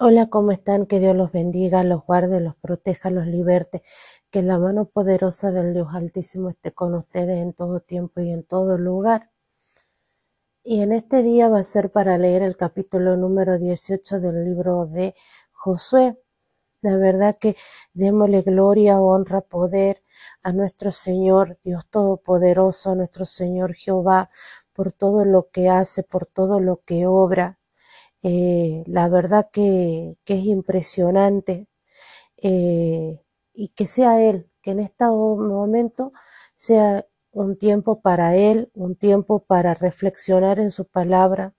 Hola, 0.00 0.28
¿cómo 0.28 0.50
están? 0.50 0.86
Que 0.86 0.98
Dios 0.98 1.14
los 1.14 1.30
bendiga, 1.30 1.84
los 1.84 2.04
guarde, 2.04 2.40
los 2.40 2.56
proteja, 2.56 3.10
los 3.10 3.26
liberte. 3.28 3.82
Que 4.30 4.42
la 4.42 4.58
mano 4.58 4.86
poderosa 4.86 5.52
del 5.52 5.72
Dios 5.72 5.88
Altísimo 5.92 6.50
esté 6.50 6.72
con 6.72 6.94
ustedes 6.94 7.38
en 7.38 7.52
todo 7.52 7.78
tiempo 7.80 8.20
y 8.20 8.30
en 8.30 8.42
todo 8.42 8.76
lugar. 8.76 9.30
Y 10.64 10.80
en 10.82 10.92
este 10.92 11.22
día 11.22 11.48
va 11.48 11.60
a 11.60 11.62
ser 11.62 11.92
para 11.92 12.18
leer 12.18 12.42
el 12.42 12.56
capítulo 12.56 13.16
número 13.16 13.56
18 13.56 14.18
del 14.18 14.44
libro 14.44 14.86
de 14.86 15.14
Josué. 15.52 16.18
La 16.82 16.96
verdad 16.96 17.36
que 17.38 17.56
démosle 17.92 18.42
gloria, 18.42 19.00
honra, 19.00 19.42
poder 19.42 20.02
a 20.42 20.52
nuestro 20.52 20.90
Señor, 20.90 21.58
Dios 21.62 21.86
Todopoderoso, 21.88 22.90
a 22.90 22.94
nuestro 22.96 23.26
Señor 23.26 23.74
Jehová, 23.74 24.28
por 24.72 24.90
todo 24.90 25.24
lo 25.24 25.50
que 25.50 25.68
hace, 25.68 26.02
por 26.02 26.26
todo 26.26 26.58
lo 26.58 26.82
que 26.84 27.06
obra. 27.06 27.58
Eh, 28.26 28.84
la 28.86 29.10
verdad 29.10 29.50
que, 29.52 30.16
es 30.24 30.44
impresionante 30.46 31.68
eh, 32.38 33.20
y 33.52 33.68
que 33.68 33.86
sea 33.86 34.22
Él, 34.22 34.50
que 34.62 34.70
en 34.70 34.80
este 34.80 35.04
momento 35.04 36.12
sea 36.56 37.06
un 37.32 37.58
tiempo 37.58 38.00
para 38.00 38.34
Él, 38.34 38.70
un 38.74 38.96
tiempo 38.96 39.44
para 39.44 39.74
reflexionar 39.74 40.58
en 40.58 40.70
su 40.70 40.86
palabra. 40.86 41.52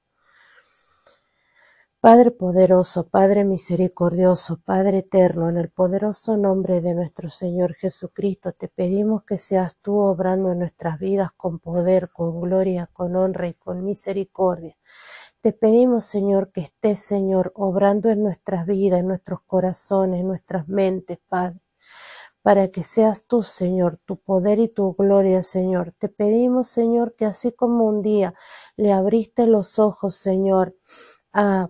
Padre 2.00 2.32
poderoso, 2.32 3.10
Padre 3.10 3.44
misericordioso, 3.44 4.60
Padre 4.64 5.00
eterno, 5.00 5.50
en 5.50 5.58
el 5.58 5.70
poderoso 5.70 6.36
nombre 6.36 6.82
de 6.82 6.96
nuestro 6.96 7.30
Señor 7.30 7.76
Jesucristo, 7.76 8.54
te 8.54 8.70
pedimos 8.70 9.24
que 9.24 9.38
seas 9.38 9.76
tú 9.84 9.98
obrando 9.98 10.52
en 10.52 10.60
nuestras 10.60 10.98
vidas 10.98 11.30
con 11.38 11.60
poder, 11.60 12.10
con 12.12 12.42
gloria, 12.42 12.90
con 12.92 13.16
honra 13.16 13.48
y 13.48 13.54
con 13.54 13.84
misericordia. 13.86 14.76
Te 15.46 15.54
pedimos, 15.54 16.06
Señor, 16.06 16.52
que 16.52 16.62
estés, 16.62 17.02
Señor, 17.02 17.52
obrando 17.54 18.10
en 18.10 18.24
nuestras 18.24 18.66
vidas, 18.66 19.02
en 19.02 19.08
nuestros 19.10 19.42
corazones, 19.46 20.22
en 20.22 20.28
nuestras 20.28 20.68
mentes, 20.68 21.20
Padre, 21.30 21.60
para 22.42 22.70
que 22.70 22.82
seas 22.82 23.26
tú, 23.28 23.44
Señor, 23.44 24.00
tu 24.06 24.18
poder 24.18 24.58
y 24.58 24.70
tu 24.70 24.96
gloria, 24.96 25.44
Señor. 25.44 25.94
Te 26.00 26.10
pedimos, 26.10 26.70
Señor, 26.70 27.14
que 27.14 27.26
así 27.26 27.52
como 27.52 27.86
un 27.86 28.02
día 28.02 28.34
le 28.76 28.92
abriste 28.92 29.46
los 29.46 29.78
ojos, 29.78 30.16
Señor, 30.16 30.76
a, 31.32 31.70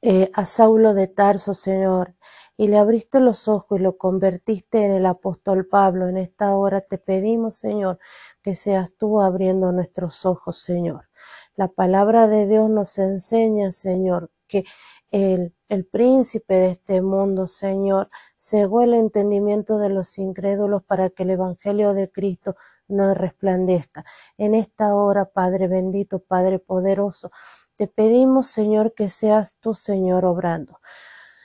eh, 0.00 0.30
a 0.32 0.46
Saulo 0.46 0.94
de 0.94 1.08
Tarso, 1.08 1.54
Señor, 1.54 2.14
y 2.56 2.68
le 2.68 2.78
abriste 2.78 3.18
los 3.18 3.48
ojos 3.48 3.80
y 3.80 3.82
lo 3.82 3.96
convertiste 3.96 4.84
en 4.84 4.92
el 4.92 5.06
apóstol 5.06 5.66
Pablo, 5.66 6.08
en 6.08 6.18
esta 6.18 6.54
hora 6.54 6.82
te 6.82 6.98
pedimos, 6.98 7.56
Señor, 7.56 7.98
que 8.42 8.54
seas 8.54 8.92
tú 8.96 9.20
abriendo 9.20 9.72
nuestros 9.72 10.24
ojos, 10.24 10.58
Señor. 10.58 11.08
La 11.54 11.68
palabra 11.68 12.28
de 12.28 12.46
Dios 12.46 12.70
nos 12.70 12.98
enseña, 12.98 13.72
Señor, 13.72 14.30
que 14.48 14.64
el, 15.10 15.54
el 15.68 15.84
príncipe 15.84 16.54
de 16.54 16.70
este 16.72 17.02
mundo, 17.02 17.46
Señor, 17.46 18.08
cegó 18.38 18.82
el 18.82 18.94
entendimiento 18.94 19.78
de 19.78 19.90
los 19.90 20.18
incrédulos 20.18 20.82
para 20.82 21.10
que 21.10 21.24
el 21.24 21.30
Evangelio 21.30 21.92
de 21.92 22.10
Cristo 22.10 22.56
no 22.88 23.12
resplandezca. 23.14 24.04
En 24.38 24.54
esta 24.54 24.94
hora, 24.94 25.26
Padre 25.26 25.68
bendito, 25.68 26.20
Padre 26.20 26.58
poderoso, 26.58 27.30
te 27.76 27.86
pedimos, 27.86 28.46
Señor, 28.46 28.94
que 28.94 29.08
seas 29.10 29.56
tú, 29.60 29.74
Señor, 29.74 30.24
obrando 30.24 30.80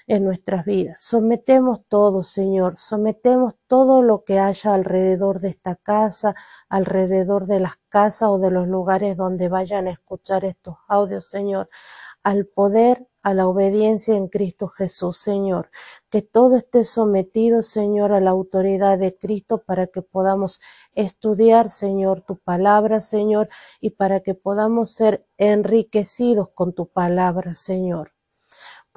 en 0.07 0.23
nuestras 0.23 0.65
vidas. 0.65 1.01
Sometemos 1.01 1.81
todo, 1.89 2.23
Señor, 2.23 2.77
sometemos 2.77 3.55
todo 3.67 4.01
lo 4.01 4.23
que 4.23 4.39
haya 4.39 4.73
alrededor 4.73 5.41
de 5.41 5.49
esta 5.49 5.75
casa, 5.75 6.33
alrededor 6.69 7.45
de 7.45 7.59
las 7.59 7.73
casas 7.89 8.29
o 8.29 8.39
de 8.39 8.49
los 8.49 8.67
lugares 8.67 9.17
donde 9.17 9.49
vayan 9.49 9.87
a 9.87 9.91
escuchar 9.91 10.45
estos 10.45 10.77
audios, 10.87 11.29
Señor, 11.29 11.69
al 12.23 12.45
poder, 12.45 13.07
a 13.21 13.33
la 13.33 13.47
obediencia 13.47 14.15
en 14.15 14.29
Cristo 14.29 14.69
Jesús, 14.69 15.17
Señor. 15.17 15.69
Que 16.09 16.21
todo 16.21 16.55
esté 16.55 16.85
sometido, 16.85 17.61
Señor, 17.61 18.13
a 18.13 18.21
la 18.21 18.31
autoridad 18.31 18.97
de 18.97 19.17
Cristo 19.17 19.63
para 19.65 19.87
que 19.87 20.01
podamos 20.01 20.61
estudiar, 20.95 21.69
Señor, 21.69 22.21
tu 22.21 22.37
palabra, 22.37 23.01
Señor, 23.01 23.49
y 23.81 23.91
para 23.91 24.21
que 24.21 24.35
podamos 24.35 24.91
ser 24.91 25.25
enriquecidos 25.37 26.49
con 26.49 26.73
tu 26.73 26.87
palabra, 26.87 27.55
Señor 27.55 28.16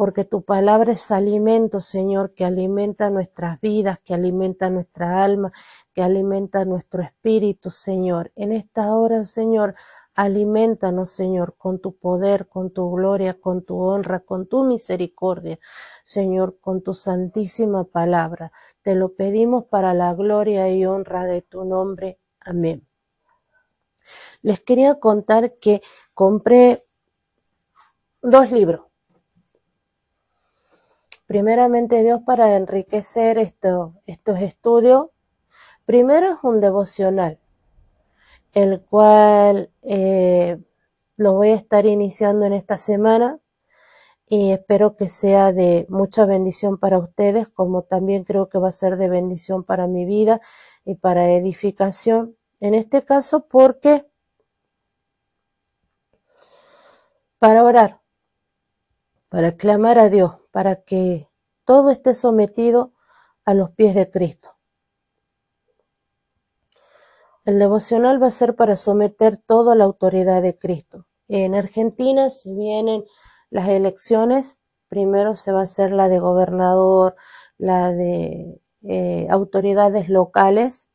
porque 0.00 0.24
tu 0.24 0.40
palabra 0.40 0.92
es 0.92 1.10
alimento, 1.10 1.82
Señor, 1.82 2.32
que 2.32 2.46
alimenta 2.46 3.10
nuestras 3.10 3.60
vidas, 3.60 3.98
que 4.02 4.14
alimenta 4.14 4.70
nuestra 4.70 5.22
alma, 5.22 5.52
que 5.92 6.00
alimenta 6.00 6.64
nuestro 6.64 7.02
espíritu, 7.02 7.68
Señor. 7.68 8.32
En 8.34 8.52
esta 8.52 8.94
hora, 8.96 9.26
Señor, 9.26 9.74
alimentanos, 10.14 11.10
Señor, 11.10 11.54
con 11.58 11.80
tu 11.80 11.96
poder, 11.96 12.48
con 12.48 12.70
tu 12.70 12.90
gloria, 12.90 13.38
con 13.38 13.62
tu 13.62 13.78
honra, 13.78 14.20
con 14.20 14.46
tu 14.46 14.64
misericordia, 14.64 15.58
Señor, 16.02 16.56
con 16.62 16.80
tu 16.80 16.94
santísima 16.94 17.84
palabra. 17.84 18.52
Te 18.80 18.94
lo 18.94 19.12
pedimos 19.12 19.66
para 19.66 19.92
la 19.92 20.14
gloria 20.14 20.70
y 20.70 20.86
honra 20.86 21.26
de 21.26 21.42
tu 21.42 21.66
nombre. 21.66 22.18
Amén. 22.40 22.86
Les 24.40 24.60
quería 24.60 24.98
contar 24.98 25.58
que 25.58 25.82
compré 26.14 26.86
dos 28.22 28.50
libros 28.50 28.89
primeramente 31.30 32.02
Dios 32.02 32.22
para 32.26 32.56
enriquecer 32.56 33.38
esto, 33.38 33.94
estos 34.04 34.40
estudios. 34.40 35.10
Primero 35.84 36.32
es 36.32 36.38
un 36.42 36.60
devocional, 36.60 37.38
el 38.52 38.80
cual 38.80 39.70
eh, 39.82 40.58
lo 41.16 41.34
voy 41.34 41.50
a 41.50 41.54
estar 41.54 41.86
iniciando 41.86 42.46
en 42.46 42.52
esta 42.52 42.78
semana 42.78 43.38
y 44.26 44.50
espero 44.50 44.96
que 44.96 45.08
sea 45.08 45.52
de 45.52 45.86
mucha 45.88 46.26
bendición 46.26 46.78
para 46.78 46.98
ustedes, 46.98 47.48
como 47.48 47.82
también 47.82 48.24
creo 48.24 48.48
que 48.48 48.58
va 48.58 48.66
a 48.66 48.72
ser 48.72 48.96
de 48.96 49.08
bendición 49.08 49.62
para 49.62 49.86
mi 49.86 50.04
vida 50.04 50.40
y 50.84 50.96
para 50.96 51.30
edificación. 51.30 52.36
En 52.58 52.74
este 52.74 53.04
caso, 53.04 53.46
porque 53.46 54.04
para 57.38 57.62
orar, 57.62 58.00
para 59.28 59.56
clamar 59.56 60.00
a 60.00 60.08
Dios, 60.08 60.39
para 60.50 60.82
que 60.82 61.28
todo 61.64 61.90
esté 61.90 62.14
sometido 62.14 62.92
a 63.44 63.54
los 63.54 63.70
pies 63.70 63.94
de 63.94 64.10
Cristo. 64.10 64.56
El 67.44 67.58
devocional 67.58 68.22
va 68.22 68.28
a 68.28 68.30
ser 68.30 68.54
para 68.54 68.76
someter 68.76 69.38
todo 69.38 69.72
a 69.72 69.74
la 69.74 69.84
autoridad 69.84 70.42
de 70.42 70.58
Cristo. 70.58 71.06
En 71.28 71.54
Argentina, 71.54 72.30
si 72.30 72.52
vienen 72.52 73.04
las 73.50 73.68
elecciones, 73.68 74.58
primero 74.88 75.36
se 75.36 75.52
va 75.52 75.60
a 75.60 75.64
hacer 75.64 75.92
la 75.92 76.08
de 76.08 76.18
gobernador, 76.18 77.16
la 77.56 77.92
de 77.92 78.60
eh, 78.82 79.26
autoridades 79.30 80.08
locales 80.08 80.88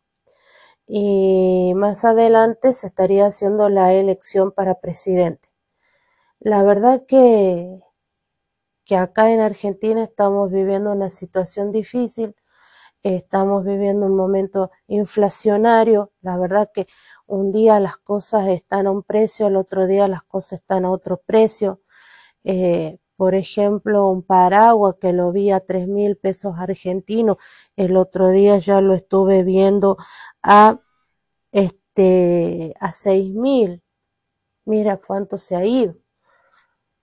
y 0.88 1.74
más 1.76 2.06
adelante 2.06 2.74
se 2.74 2.88
estaría 2.88 3.26
haciendo 3.26 3.70
la 3.70 3.94
elección 3.94 4.52
para 4.52 4.76
presidente. 4.82 5.50
La 6.40 6.64
verdad 6.64 7.06
que 7.08 7.80
que 8.86 8.96
acá 8.98 9.32
en 9.32 9.40
Argentina 9.42 10.04
estamos 10.04 10.52
viviendo 10.52 10.92
una 10.92 11.10
situación 11.10 11.72
difícil, 11.72 12.36
estamos 13.04 13.66
viviendo 13.66 14.06
un 14.08 14.16
momento 14.16 14.72
inflacionario, 14.88 16.12
la 16.22 16.38
verdad 16.38 16.72
que 16.74 16.88
un 17.28 17.52
día 17.52 17.80
las 17.80 17.98
cosas 17.98 18.48
están 18.50 18.88
a 18.88 18.92
un 18.92 19.04
precio, 19.04 19.48
al 19.48 19.56
otro 19.58 19.88
día 19.88 20.08
las 20.08 20.24
cosas 20.24 20.60
están 20.62 20.86
a 20.86 20.92
otro 20.92 21.18
precio. 21.18 21.82
Eh, 22.44 23.00
por 23.16 23.36
ejemplo, 23.36 24.10
un 24.10 24.24
paraguas 24.24 24.96
que 25.00 25.14
lo 25.14 25.32
vi 25.32 25.52
a 25.52 25.62
tres 25.62 25.88
mil 25.88 26.18
pesos 26.18 26.56
argentinos, 26.60 27.38
el 27.76 27.98
otro 27.98 28.30
día 28.30 28.58
ya 28.60 28.82
lo 28.82 28.94
estuve 28.94 29.44
viendo 29.44 29.98
a 30.44 30.80
este 31.52 32.74
a 32.80 32.92
seis 32.92 33.34
mil. 33.34 33.82
Mira 34.66 34.98
cuánto 34.98 35.38
se 35.38 35.56
ha 35.56 35.66
ido. 35.66 35.96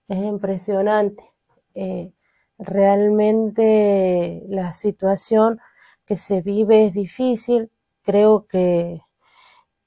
Es 0.07 0.17
impresionante. 0.23 1.32
Eh, 1.75 2.13
realmente 2.57 4.43
la 4.47 4.73
situación 4.73 5.59
que 6.05 6.17
se 6.17 6.41
vive 6.41 6.87
es 6.87 6.93
difícil. 6.93 7.71
Creo 8.03 8.47
que, 8.47 9.01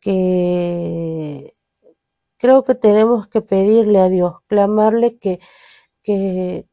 que 0.00 1.54
creo 2.38 2.64
que 2.64 2.74
tenemos 2.74 3.28
que 3.28 3.40
pedirle 3.42 4.00
a 4.00 4.08
Dios, 4.08 4.34
clamarle 4.48 5.18
que, 5.18 5.40
que, 6.02 6.66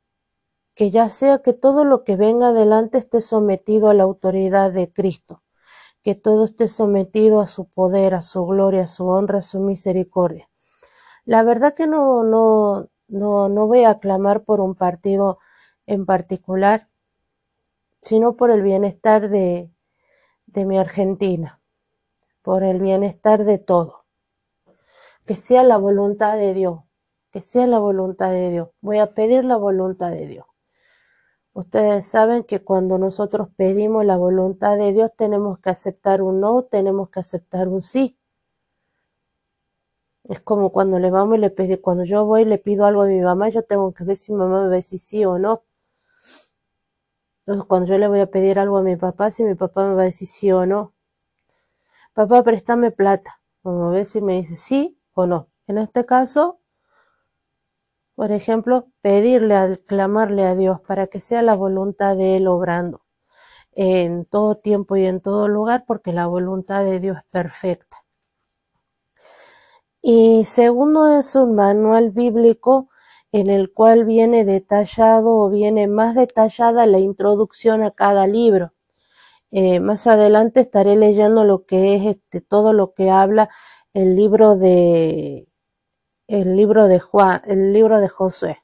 que 0.76 0.92
ya 0.92 1.10
sea 1.10 1.40
que 1.40 1.54
todo 1.54 1.86
lo 1.86 2.04
que 2.04 2.16
venga 2.16 2.50
adelante 2.50 2.98
esté 2.98 3.22
sometido 3.22 3.90
a 3.90 3.94
la 3.94 4.04
autoridad 4.04 4.72
de 4.74 4.92
Cristo, 4.92 5.44
que 6.04 6.16
todo 6.16 6.46
esté 6.46 6.68
sometido 6.70 7.42
a 7.42 7.48
su 7.48 7.68
poder, 7.70 8.16
a 8.16 8.22
su 8.24 8.46
gloria, 8.46 8.84
a 8.84 8.88
su 8.88 9.08
honra, 9.08 9.40
a 9.40 9.44
su 9.44 9.60
misericordia. 9.60 10.50
La 11.26 11.44
verdad 11.44 11.76
que 11.76 11.88
no, 11.88 12.24
no, 12.24 12.90
no, 13.14 13.48
no 13.48 13.68
voy 13.68 13.84
a 13.84 14.00
clamar 14.00 14.44
por 14.44 14.60
un 14.60 14.76
partido 14.76 15.40
en 15.86 16.06
particular, 16.06 16.88
sino 18.02 18.36
por 18.36 18.50
el 18.52 18.62
bienestar 18.64 19.30
de, 19.30 19.70
de 20.48 20.66
mi 20.66 20.78
Argentina, 20.78 21.62
por 22.42 22.64
el 22.64 22.80
bienestar 22.80 23.46
de 23.46 23.60
todo. 23.60 24.06
Que 25.26 25.36
sea 25.36 25.64
la 25.64 25.78
voluntad 25.78 26.38
de 26.38 26.54
Dios, 26.54 26.82
que 27.32 27.42
sea 27.42 27.68
la 27.68 27.80
voluntad 27.80 28.32
de 28.32 28.50
Dios. 28.50 28.70
Voy 28.82 28.98
a 28.98 29.14
pedir 29.14 29.46
la 29.46 29.58
voluntad 29.58 30.12
de 30.12 30.28
Dios. 30.28 30.46
Ustedes 31.54 32.08
saben 32.08 32.44
que 32.44 32.64
cuando 32.64 32.98
nosotros 32.98 33.48
pedimos 33.56 34.04
la 34.06 34.18
voluntad 34.18 34.76
de 34.76 34.92
Dios 34.92 35.12
tenemos 35.16 35.60
que 35.60 35.70
aceptar 35.70 36.24
un 36.24 36.42
no, 36.42 36.64
tenemos 36.64 37.10
que 37.10 37.20
aceptar 37.20 37.68
un 37.68 37.84
sí. 37.84 38.18
Es 40.26 40.40
como 40.42 40.72
cuando 40.72 41.00
le 41.00 41.12
vamos 41.12 41.38
y 41.38 41.40
le 41.42 41.50
pedimos, 41.50 41.80
cuando 41.82 42.04
yo 42.04 42.26
voy 42.26 42.42
y 42.42 42.46
le 42.46 42.58
pido 42.58 42.86
algo 42.86 43.04
a 43.04 43.08
mi 43.08 43.22
mamá, 43.22 43.50
yo 43.50 43.64
tengo 43.64 43.94
que 43.94 44.04
ver 44.04 44.16
si 44.18 44.32
mi 44.32 44.40
mamá 44.40 44.62
me 44.64 44.68
va 44.68 44.74
a 44.74 44.76
decir 44.76 45.00
sí 45.00 45.24
o 45.24 45.40
no. 45.40 45.64
Entonces, 47.46 47.66
cuando 47.68 47.88
yo 47.90 47.98
le 47.98 48.08
voy 48.08 48.20
a 48.22 48.28
pedir 48.32 48.60
algo 48.60 48.78
a 48.78 48.84
mi 48.84 48.96
papá, 48.96 49.32
si 49.32 49.44
mi 49.44 49.56
papá 49.56 49.88
me 49.88 49.96
va 49.96 50.02
a 50.02 50.06
decir 50.06 50.28
sí 50.28 50.52
o 50.52 50.66
no. 50.66 50.94
Papá, 52.14 52.44
préstame 52.44 52.92
plata. 52.92 53.42
Vamos 53.64 53.90
a 53.90 53.92
ver 53.92 54.06
si 54.06 54.22
me 54.22 54.34
dice 54.34 54.56
sí 54.56 54.98
o 55.14 55.26
no. 55.26 55.50
En 55.68 55.78
este 55.78 56.06
caso, 56.06 56.60
por 58.16 58.32
ejemplo, 58.32 58.88
pedirle, 59.02 59.80
clamarle 59.86 60.46
a 60.46 60.56
Dios 60.56 60.80
para 60.82 61.08
que 61.08 61.20
sea 61.20 61.42
la 61.42 61.56
voluntad 61.56 62.16
de 62.16 62.38
Él 62.38 62.48
obrando 62.48 63.02
en 63.74 64.26
todo 64.26 64.58
tiempo 64.58 64.96
y 64.98 65.06
en 65.06 65.22
todo 65.22 65.48
lugar, 65.48 65.86
porque 65.88 66.14
la 66.14 66.28
voluntad 66.28 66.84
de 66.84 67.00
Dios 67.00 67.18
es 67.18 67.24
perfecta. 67.26 67.93
Y 70.06 70.44
segundo 70.44 71.08
es 71.18 71.34
un 71.34 71.56
manual 71.56 72.12
bíblico 72.12 72.90
en 73.32 73.50
el 73.50 73.72
cual 73.72 74.04
viene 74.04 74.44
detallado 74.44 75.30
o 75.38 75.50
viene 75.50 75.88
más 75.88 76.14
detallada 76.16 76.86
la 76.86 77.00
introducción 77.00 77.84
a 77.84 77.92
cada 77.92 78.28
libro. 78.28 78.74
Eh, 79.52 79.80
más 79.80 80.06
adelante 80.06 80.60
estaré 80.60 80.98
leyendo 80.98 81.46
lo 81.46 81.66
que 81.66 81.96
es 81.96 82.06
este, 82.18 82.42
todo 82.42 82.74
lo 82.74 82.94
que 82.94 83.12
habla 83.12 83.50
el 83.94 84.18
libro 84.18 84.58
de 84.58 85.48
el 86.28 86.58
libro 86.58 86.88
de 86.90 87.00
Juan, 87.00 87.42
el 87.46 87.72
libro 87.72 88.02
de 88.02 88.10
Josué. 88.10 88.64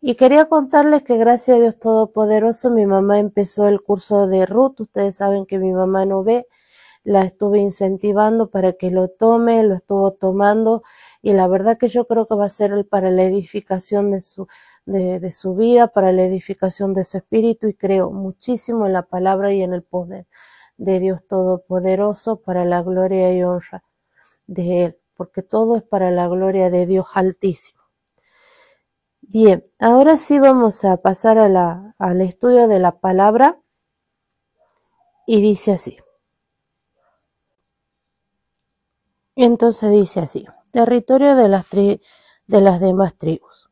Y 0.00 0.16
quería 0.16 0.46
contarles 0.46 1.04
que 1.04 1.16
gracias 1.16 1.58
a 1.58 1.60
Dios 1.60 1.78
Todopoderoso 1.78 2.70
mi 2.70 2.86
mamá 2.86 3.20
empezó 3.20 3.68
el 3.68 3.82
curso 3.82 4.26
de 4.26 4.46
Ruth. 4.46 4.80
Ustedes 4.80 5.16
saben 5.16 5.46
que 5.46 5.58
mi 5.60 5.72
mamá 5.72 6.06
no 6.06 6.24
ve, 6.24 6.48
la 7.04 7.24
estuve 7.24 7.58
incentivando 7.60 8.50
para 8.50 8.74
que 8.74 8.90
lo 8.90 9.08
tome, 9.08 9.62
lo 9.62 9.74
estuvo 9.74 10.12
tomando 10.12 10.82
y 11.22 11.32
la 11.32 11.48
verdad 11.48 11.78
que 11.78 11.88
yo 11.88 12.06
creo 12.06 12.26
que 12.26 12.34
va 12.34 12.46
a 12.46 12.50
ser 12.50 12.86
para 12.88 13.10
la 13.10 13.24
edificación 13.24 14.10
de 14.10 14.20
su, 14.20 14.46
de, 14.86 15.32
su 15.32 15.54
vida, 15.54 15.88
para 15.88 16.12
la 16.12 16.24
edificación 16.24 16.94
de 16.94 17.04
su 17.04 17.18
espíritu 17.18 17.68
y 17.68 17.74
creo 17.74 18.10
muchísimo 18.10 18.86
en 18.86 18.92
la 18.92 19.02
palabra 19.02 19.52
y 19.52 19.62
en 19.62 19.72
el 19.72 19.82
poder 19.82 20.26
de 20.76 21.00
Dios 21.00 21.20
Todopoderoso 21.26 22.40
para 22.40 22.64
la 22.64 22.82
gloria 22.82 23.34
y 23.34 23.42
honra 23.42 23.82
de 24.46 24.84
Él, 24.84 24.98
porque 25.16 25.42
todo 25.42 25.76
es 25.76 25.82
para 25.82 26.10
la 26.10 26.28
gloria 26.28 26.70
de 26.70 26.86
Dios 26.86 27.06
Altísimo. 27.14 27.80
Bien, 29.22 29.64
ahora 29.78 30.16
sí 30.16 30.38
vamos 30.40 30.84
a 30.84 30.96
pasar 30.96 31.38
a 31.38 31.48
la, 31.48 31.94
al 31.98 32.20
estudio 32.20 32.66
de 32.66 32.80
la 32.80 32.98
palabra 32.98 33.60
y 35.26 35.40
dice 35.40 35.72
así. 35.72 35.98
Entonces 39.34 39.90
dice 39.90 40.20
así 40.20 40.46
territorio 40.70 41.34
de 41.34 41.48
las, 41.48 41.68
de 41.70 42.00
las 42.46 42.80
demás 42.80 43.16
tribus. 43.16 43.70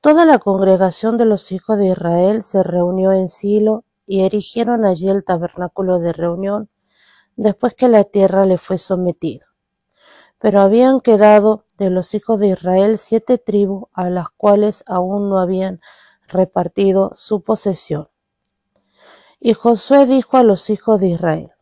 Toda 0.00 0.24
la 0.24 0.38
congregación 0.38 1.18
de 1.18 1.24
los 1.24 1.50
hijos 1.50 1.76
de 1.76 1.88
Israel 1.88 2.44
se 2.44 2.62
reunió 2.62 3.12
en 3.12 3.28
Silo 3.28 3.84
y 4.06 4.22
erigieron 4.22 4.84
allí 4.84 5.08
el 5.08 5.24
tabernáculo 5.24 5.98
de 5.98 6.12
reunión 6.12 6.70
después 7.36 7.74
que 7.74 7.88
la 7.88 8.04
tierra 8.04 8.46
le 8.46 8.58
fue 8.58 8.78
sometida. 8.78 9.46
Pero 10.38 10.60
habían 10.60 11.00
quedado 11.00 11.64
de 11.76 11.90
los 11.90 12.14
hijos 12.14 12.38
de 12.38 12.48
Israel 12.48 12.98
siete 12.98 13.38
tribus 13.38 13.88
a 13.92 14.08
las 14.08 14.28
cuales 14.30 14.84
aún 14.86 15.28
no 15.28 15.40
habían 15.40 15.80
repartido 16.28 17.10
su 17.16 17.42
posesión. 17.42 18.08
Y 19.40 19.52
Josué 19.52 20.06
dijo 20.06 20.36
a 20.36 20.44
los 20.44 20.70
hijos 20.70 21.00
de 21.00 21.08
Israel, 21.08 21.52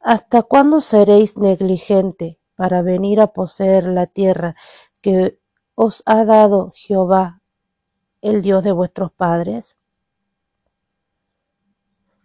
¿Hasta 0.00 0.42
cuándo 0.42 0.80
seréis 0.80 1.36
negligente 1.36 2.38
para 2.56 2.80
venir 2.80 3.20
a 3.20 3.34
poseer 3.34 3.84
la 3.84 4.06
tierra 4.06 4.56
que 5.02 5.38
os 5.74 6.02
ha 6.06 6.24
dado 6.24 6.72
Jehová, 6.74 7.42
el 8.22 8.40
Dios 8.40 8.64
de 8.64 8.72
vuestros 8.72 9.12
padres? 9.12 9.76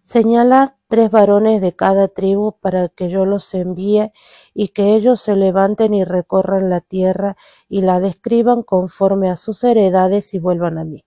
Señalad 0.04 0.76
tres 0.88 1.12
varones 1.12 1.60
de 1.60 1.76
cada 1.76 2.08
tribu 2.08 2.54
para 2.62 2.88
que 2.88 3.10
yo 3.10 3.26
los 3.26 3.54
envíe 3.54 4.14
y 4.54 4.70
que 4.70 4.96
ellos 4.96 5.20
se 5.20 5.36
levanten 5.36 5.94
y 5.94 6.06
recorran 6.06 6.70
la 6.70 6.80
tierra 6.80 7.36
y 7.68 7.82
la 7.82 8.00
describan 8.00 8.64
conforme 8.64 9.30
a 9.30 9.36
sus 9.36 9.66
heredades 9.66 10.34
y 10.34 10.40
vuelvan 10.40 10.78
a 10.78 10.86
mí. 10.86 11.04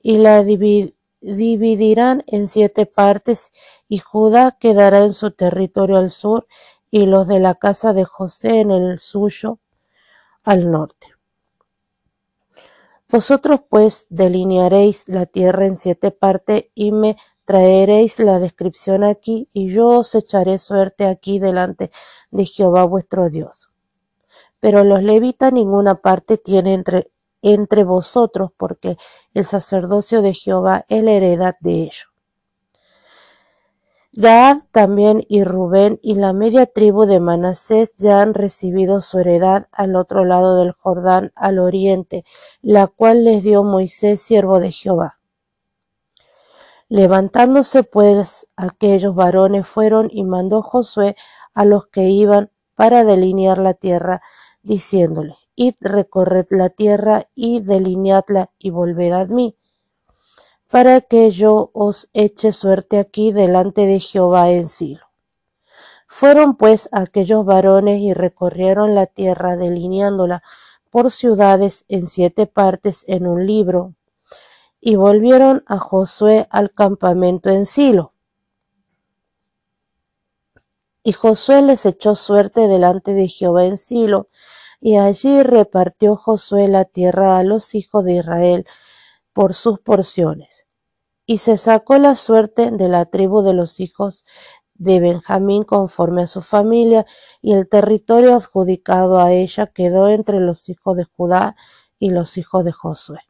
Y 0.00 0.18
la 0.18 0.44
dividirán 1.24 2.22
en 2.26 2.48
siete 2.48 2.86
partes, 2.86 3.50
y 3.88 3.98
Judá 3.98 4.56
quedará 4.60 5.00
en 5.00 5.12
su 5.12 5.30
territorio 5.30 5.96
al 5.96 6.10
sur, 6.10 6.46
y 6.90 7.06
los 7.06 7.26
de 7.26 7.40
la 7.40 7.54
casa 7.54 7.92
de 7.92 8.04
José 8.04 8.60
en 8.60 8.70
el 8.70 8.98
suyo 8.98 9.58
al 10.44 10.70
norte. 10.70 11.08
Vosotros 13.08 13.60
pues 13.68 14.06
delinearéis 14.10 15.08
la 15.08 15.26
tierra 15.26 15.66
en 15.66 15.76
siete 15.76 16.10
partes, 16.10 16.66
y 16.74 16.92
me 16.92 17.16
traeréis 17.44 18.18
la 18.18 18.38
descripción 18.38 19.04
aquí, 19.04 19.48
y 19.52 19.70
yo 19.70 19.88
os 19.88 20.14
echaré 20.14 20.58
suerte 20.58 21.06
aquí 21.06 21.38
delante 21.38 21.90
de 22.30 22.44
Jehová 22.44 22.84
vuestro 22.84 23.30
Dios. 23.30 23.70
Pero 24.60 24.84
los 24.84 25.02
levitas 25.02 25.52
ninguna 25.52 25.96
parte 25.96 26.38
tienen 26.38 26.74
entre 26.74 27.10
entre 27.44 27.84
vosotros, 27.84 28.50
porque 28.56 28.96
el 29.34 29.44
sacerdocio 29.44 30.22
de 30.22 30.32
Jehová 30.32 30.86
es 30.88 31.04
la 31.04 31.12
heredad 31.12 31.56
de 31.60 31.82
ellos. 31.82 32.08
Gad 34.16 34.58
también 34.70 35.24
y 35.28 35.42
Rubén 35.44 35.98
y 36.00 36.14
la 36.14 36.32
media 36.32 36.66
tribu 36.66 37.04
de 37.04 37.20
Manasés 37.20 37.94
ya 37.96 38.22
han 38.22 38.32
recibido 38.32 39.00
su 39.02 39.18
heredad 39.18 39.66
al 39.72 39.96
otro 39.96 40.24
lado 40.24 40.56
del 40.56 40.72
Jordán, 40.72 41.32
al 41.34 41.58
oriente, 41.58 42.24
la 42.62 42.86
cual 42.86 43.24
les 43.24 43.42
dio 43.42 43.62
Moisés, 43.64 44.22
siervo 44.22 44.60
de 44.60 44.72
Jehová. 44.72 45.18
Levantándose 46.88 47.82
pues 47.82 48.46
aquellos 48.56 49.14
varones 49.14 49.66
fueron 49.66 50.08
y 50.10 50.24
mandó 50.24 50.62
Josué 50.62 51.16
a 51.52 51.64
los 51.64 51.88
que 51.88 52.08
iban 52.08 52.50
para 52.76 53.04
delinear 53.04 53.58
la 53.58 53.74
tierra, 53.74 54.22
diciéndole, 54.62 55.34
Id 55.56 55.74
recorred 55.80 56.46
la 56.50 56.70
tierra 56.70 57.28
y 57.34 57.60
delineadla 57.60 58.50
y 58.58 58.70
volved 58.70 59.28
mí, 59.28 59.56
para 60.70 61.00
que 61.00 61.30
yo 61.30 61.70
os 61.72 62.08
eche 62.12 62.52
suerte 62.52 62.98
aquí 62.98 63.32
delante 63.32 63.86
de 63.86 64.00
Jehová 64.00 64.50
en 64.50 64.68
Silo. 64.68 65.06
Fueron 66.08 66.56
pues 66.56 66.88
aquellos 66.92 67.44
varones 67.44 68.00
y 68.00 68.14
recorrieron 68.14 68.94
la 68.94 69.06
tierra 69.06 69.56
delineándola 69.56 70.42
por 70.90 71.10
ciudades 71.10 71.84
en 71.88 72.06
siete 72.06 72.46
partes 72.46 73.04
en 73.08 73.26
un 73.26 73.46
libro, 73.46 73.94
y 74.80 74.96
volvieron 74.96 75.64
a 75.66 75.78
Josué 75.78 76.46
al 76.50 76.72
campamento 76.72 77.50
en 77.50 77.66
Silo. 77.66 78.12
Y 81.02 81.12
Josué 81.12 81.62
les 81.62 81.84
echó 81.84 82.14
suerte 82.14 82.68
delante 82.68 83.12
de 83.12 83.28
Jehová 83.28 83.64
en 83.64 83.76
Silo, 83.76 84.28
y 84.84 84.98
allí 84.98 85.42
repartió 85.42 86.14
Josué 86.14 86.68
la 86.68 86.84
tierra 86.84 87.38
a 87.38 87.42
los 87.42 87.74
hijos 87.74 88.04
de 88.04 88.16
Israel 88.16 88.66
por 89.32 89.54
sus 89.54 89.80
porciones. 89.80 90.66
Y 91.24 91.38
se 91.38 91.56
sacó 91.56 91.96
la 91.96 92.14
suerte 92.14 92.70
de 92.70 92.88
la 92.90 93.06
tribu 93.06 93.40
de 93.40 93.54
los 93.54 93.80
hijos 93.80 94.26
de 94.74 95.00
Benjamín 95.00 95.64
conforme 95.64 96.24
a 96.24 96.26
su 96.26 96.42
familia, 96.42 97.06
y 97.40 97.54
el 97.54 97.66
territorio 97.66 98.34
adjudicado 98.34 99.20
a 99.20 99.32
ella 99.32 99.68
quedó 99.68 100.10
entre 100.10 100.38
los 100.38 100.68
hijos 100.68 100.98
de 100.98 101.04
Judá 101.04 101.56
y 101.98 102.10
los 102.10 102.36
hijos 102.36 102.62
de 102.62 102.72
Josué. 102.72 103.20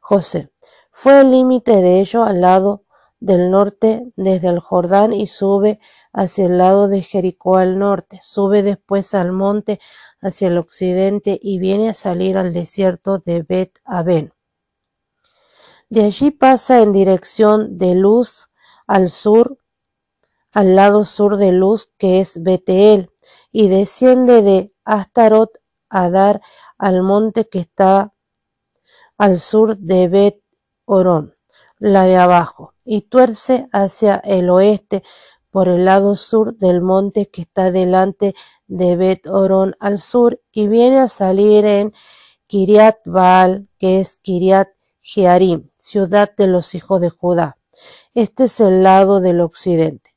José 0.00 0.50
fue 0.90 1.20
el 1.20 1.30
límite 1.30 1.76
de 1.76 2.00
ellos 2.00 2.26
al 2.26 2.40
lado 2.40 2.82
del 3.20 3.52
norte 3.52 4.12
desde 4.16 4.48
el 4.48 4.58
Jordán 4.58 5.12
y 5.12 5.28
sube 5.28 5.78
hacia 6.16 6.46
el 6.46 6.56
lado 6.56 6.88
de 6.88 7.02
Jericó 7.02 7.56
al 7.56 7.78
norte, 7.78 8.18
sube 8.22 8.62
después 8.62 9.14
al 9.14 9.32
monte 9.32 9.78
hacia 10.22 10.48
el 10.48 10.56
occidente 10.56 11.38
y 11.42 11.58
viene 11.58 11.90
a 11.90 11.94
salir 11.94 12.38
al 12.38 12.54
desierto 12.54 13.18
de 13.18 13.42
Bet 13.42 13.78
Aben. 13.84 14.32
De 15.90 16.04
allí 16.04 16.30
pasa 16.30 16.80
en 16.80 16.94
dirección 16.94 17.76
de 17.76 17.94
Luz 17.94 18.48
al 18.86 19.10
sur, 19.10 19.58
al 20.52 20.74
lado 20.74 21.04
sur 21.04 21.36
de 21.36 21.52
Luz, 21.52 21.92
que 21.98 22.20
es 22.20 22.42
Beteel, 22.42 23.10
y 23.52 23.68
desciende 23.68 24.40
de 24.40 24.72
Astarot 24.86 25.50
a 25.90 26.08
dar 26.08 26.40
al 26.78 27.02
monte 27.02 27.46
que 27.46 27.58
está 27.58 28.14
al 29.18 29.38
sur 29.38 29.76
de 29.76 30.08
Bet 30.08 30.42
Orón, 30.86 31.34
la 31.78 32.04
de 32.04 32.16
abajo, 32.16 32.72
y 32.84 33.02
tuerce 33.02 33.68
hacia 33.70 34.16
el 34.16 34.48
oeste 34.48 35.02
por 35.50 35.68
el 35.68 35.84
lado 35.84 36.16
sur 36.16 36.56
del 36.56 36.80
monte 36.80 37.28
que 37.28 37.42
está 37.42 37.70
delante 37.70 38.34
de 38.66 38.96
Bet 38.96 39.26
Orón 39.26 39.76
al 39.80 40.00
sur 40.00 40.40
y 40.52 40.68
viene 40.68 40.98
a 40.98 41.08
salir 41.08 41.64
en 41.64 41.92
Kiriat 42.46 42.98
Baal, 43.04 43.68
que 43.78 44.00
es 44.00 44.18
Kiriat 44.18 44.68
Jearim, 45.02 45.70
ciudad 45.78 46.30
de 46.36 46.46
los 46.46 46.74
hijos 46.74 47.00
de 47.00 47.10
Judá. 47.10 47.58
Este 48.14 48.44
es 48.44 48.60
el 48.60 48.82
lado 48.82 49.20
del 49.20 49.40
occidente. 49.40 50.14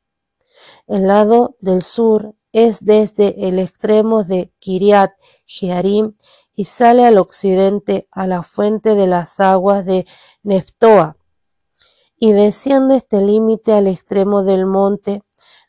El 0.87 1.07
lado 1.07 1.55
del 1.59 1.81
sur 1.83 2.35
es 2.51 2.83
desde 2.83 3.47
el 3.47 3.59
extremo 3.59 4.23
de 4.23 4.51
Kiriat 4.59 5.11
Jearim 5.45 6.15
y 6.55 6.65
sale 6.65 7.05
al 7.05 7.17
occidente 7.17 8.07
a 8.11 8.27
la 8.27 8.43
fuente 8.43 8.95
de 8.95 9.07
las 9.07 9.39
aguas 9.39 9.85
de 9.85 10.05
Neftoa 10.43 11.18
y 12.19 12.33
desciende 12.33 12.97
este 12.97 13.21
límite 13.21 13.73
al 13.73 13.87
extremo 13.87 14.43
del 14.43 14.65
monte 14.65 15.23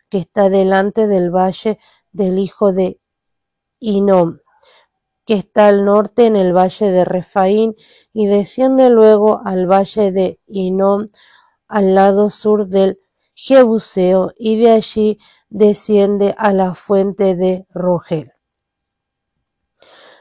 que 0.09 0.19
está 0.19 0.51
delante 0.51 1.07
del 1.07 1.31
valle 1.31 1.79
del 2.13 2.39
hijo 2.39 2.73
de 2.73 2.99
Inom, 3.79 4.41
que 5.25 5.35
está 5.35 5.69
al 5.69 5.85
norte 5.85 6.27
en 6.27 6.35
el 6.35 6.53
valle 6.53 6.91
de 6.91 7.05
Refaín 7.05 7.77
y 8.13 8.27
desciende 8.27 8.91
luego 8.91 9.41
al 9.45 9.71
valle 9.71 10.11
de 10.11 10.41
Inom 10.47 11.11
al 11.69 11.95
lado 11.95 12.31
sur 12.31 12.67
del 12.67 12.99
Jebuseo 13.35 14.33
y 14.37 14.59
de 14.59 14.73
allí 14.73 15.19
desciende 15.49 16.35
a 16.37 16.53
la 16.53 16.75
fuente 16.75 17.37
de 17.37 17.65
Rogel. 17.71 18.33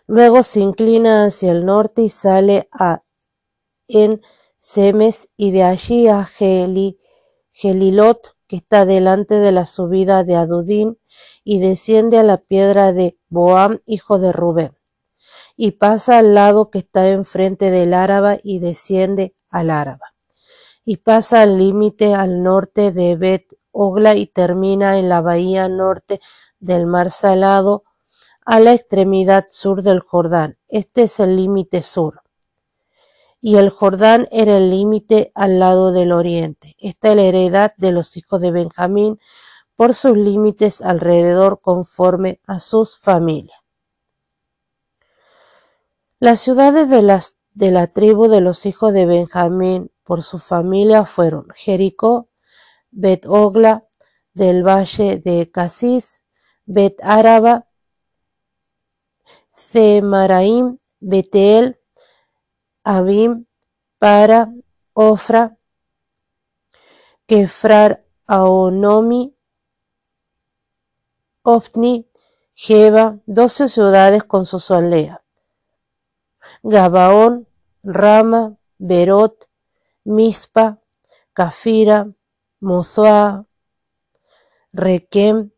Luego 0.05 0.43
se 0.43 0.59
inclina 0.59 1.25
hacia 1.25 1.51
el 1.51 1.65
norte 1.65 2.03
y 2.03 2.09
sale 2.09 2.69
a 2.71 3.01
en 3.87 4.21
Semes 4.59 5.29
y 5.37 5.51
de 5.51 5.63
allí 5.63 6.07
a 6.07 6.25
Gelilot, 7.51 8.35
que 8.47 8.55
está 8.57 8.85
delante 8.85 9.35
de 9.35 9.51
la 9.51 9.65
subida 9.65 10.23
de 10.23 10.35
Adudín, 10.35 10.97
y 11.43 11.59
desciende 11.59 12.17
a 12.17 12.23
la 12.23 12.37
piedra 12.37 12.93
de 12.93 13.17
Boam, 13.29 13.81
hijo 13.85 14.19
de 14.19 14.31
Rubén, 14.31 14.77
y 15.55 15.71
pasa 15.71 16.19
al 16.19 16.35
lado 16.35 16.69
que 16.69 16.79
está 16.79 17.09
enfrente 17.09 17.71
del 17.71 17.93
Áraba 17.93 18.37
y 18.43 18.59
desciende 18.59 19.35
al 19.49 19.69
Áraba 19.69 20.13
y 20.89 20.97
pasa 20.97 21.43
al 21.43 21.59
límite 21.59 22.15
al 22.15 22.41
norte 22.41 22.91
de 22.91 23.15
Bet 23.15 23.45
Ogla 23.71 24.15
y 24.15 24.25
termina 24.25 24.97
en 24.97 25.07
la 25.07 25.21
bahía 25.21 25.69
norte 25.69 26.19
del 26.59 26.87
Mar 26.87 27.11
Salado 27.11 27.83
a 28.43 28.59
la 28.59 28.73
extremidad 28.73 29.45
sur 29.51 29.83
del 29.83 29.99
Jordán. 29.99 30.57
Este 30.67 31.03
es 31.03 31.19
el 31.19 31.35
límite 31.35 31.83
sur. 31.83 32.23
Y 33.41 33.55
el 33.57 33.69
Jordán 33.69 34.27
era 34.31 34.57
el 34.57 34.69
límite 34.69 35.31
al 35.33 35.59
lado 35.59 35.91
del 35.91 36.11
oriente. 36.11 36.75
Esta 36.77 37.11
es 37.11 37.15
la 37.15 37.23
heredad 37.23 37.73
de 37.77 37.91
los 37.91 38.17
hijos 38.17 38.41
de 38.41 38.51
Benjamín 38.51 39.19
por 39.75 39.93
sus 39.93 40.17
límites 40.17 40.81
alrededor 40.81 41.61
conforme 41.61 42.41
a 42.45 42.59
sus 42.59 42.97
familias. 42.97 43.59
Las 46.19 46.41
ciudades 46.41 46.89
de, 46.89 47.01
las, 47.01 47.37
de 47.53 47.71
la 47.71 47.87
tribu 47.87 48.27
de 48.27 48.41
los 48.41 48.65
hijos 48.65 48.91
de 48.91 49.05
Benjamín 49.05 49.89
por 50.03 50.21
su 50.21 50.39
familia 50.39 51.05
fueron 51.05 51.47
Jericó, 51.55 52.27
Bet 52.91 53.25
Ogla, 53.25 53.85
del 54.33 54.67
valle 54.67 55.17
de 55.17 55.49
Casís, 55.49 56.21
Bet 56.65 56.97
Araba, 57.01 57.67
Zemaraim, 59.55 60.79
Betel, 60.99 61.78
Abim, 62.89 63.45
Para, 63.99 64.51
Ofra, 64.93 65.55
Kefrar, 67.27 68.03
Aonomi, 68.25 69.35
Ofni, 71.43 72.07
Jeba, 72.55 73.19
doce 73.27 73.69
ciudades 73.69 74.23
con 74.23 74.45
sus 74.45 74.71
aldeas. 74.71 75.19
Gabaón, 76.63 77.47
Rama, 77.83 78.57
Berot, 78.79 79.47
Mizpa, 80.03 80.79
Cafira, 81.33 82.07
Mozoa, 82.59 83.45
Requem, 84.73 85.51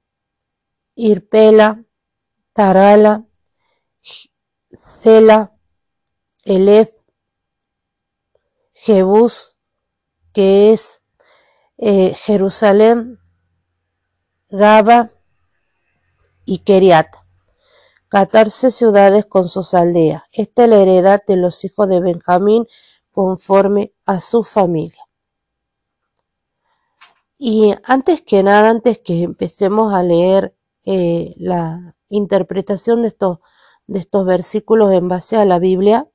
Irpela, 0.96 1.82
Tarala, 2.52 3.24
Cela, 5.02 5.54
Elef, 6.44 7.00
Jebús, 8.84 9.60
que 10.34 10.74
es 10.74 11.04
eh, 11.78 12.16
Jerusalén, 12.16 13.20
Gaba 14.50 15.12
y 16.46 16.60
Keriat. 16.60 17.16
Catorce 18.08 18.72
ciudades 18.72 19.28
con 19.28 19.48
sus 19.48 19.76
aldeas. 19.76 20.24
Esta 20.32 20.64
es 20.64 20.70
la 20.70 20.78
heredad 20.78 21.22
de 21.28 21.36
los 21.36 21.64
hijos 21.64 21.88
de 21.90 22.00
Benjamín 22.00 22.66
conforme 23.12 23.94
a 24.08 24.20
su 24.20 24.42
familia. 24.42 25.08
Y 27.38 27.76
antes 27.84 28.24
que 28.24 28.42
nada, 28.42 28.72
antes 28.72 28.98
que 28.98 29.22
empecemos 29.22 29.94
a 29.94 30.02
leer 30.02 30.56
eh, 30.86 31.36
la 31.38 31.96
interpretación 32.10 33.04
de 33.04 33.10
estos, 33.10 33.38
de 33.86 34.00
estos 34.00 34.26
versículos 34.26 34.92
en 34.92 35.08
base 35.08 35.38
a 35.38 35.46
la 35.46 35.60
Biblia, 35.60 36.08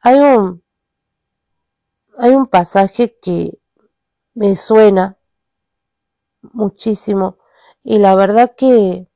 hay 0.00 0.18
un, 0.18 0.62
hay 2.18 2.34
un 2.34 2.46
pasaje 2.46 3.16
que 3.22 3.58
me 4.34 4.56
suena 4.56 5.16
muchísimo 6.42 7.38
y 7.82 7.98
la 7.98 8.14
verdad 8.14 8.54
que 8.56 9.06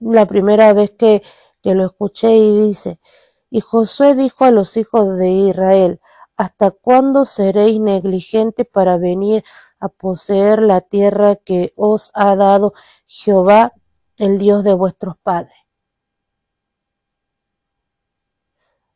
la 0.00 0.26
primera 0.26 0.72
vez 0.74 0.90
que, 0.92 1.22
que 1.62 1.74
lo 1.74 1.86
escuché 1.86 2.36
y 2.36 2.66
dice, 2.66 3.00
y 3.50 3.60
Josué 3.60 4.14
dijo 4.14 4.44
a 4.44 4.50
los 4.50 4.76
hijos 4.76 5.16
de 5.16 5.30
Israel, 5.30 6.00
¿Hasta 6.38 6.70
cuándo 6.70 7.24
seréis 7.24 7.80
negligentes 7.80 8.64
para 8.64 8.96
venir 8.96 9.42
a 9.80 9.88
poseer 9.88 10.62
la 10.62 10.80
tierra 10.80 11.34
que 11.34 11.72
os 11.74 12.12
ha 12.14 12.36
dado 12.36 12.74
Jehová, 13.08 13.72
el 14.18 14.38
Dios 14.38 14.62
de 14.62 14.72
vuestros 14.72 15.16
padres? 15.18 15.57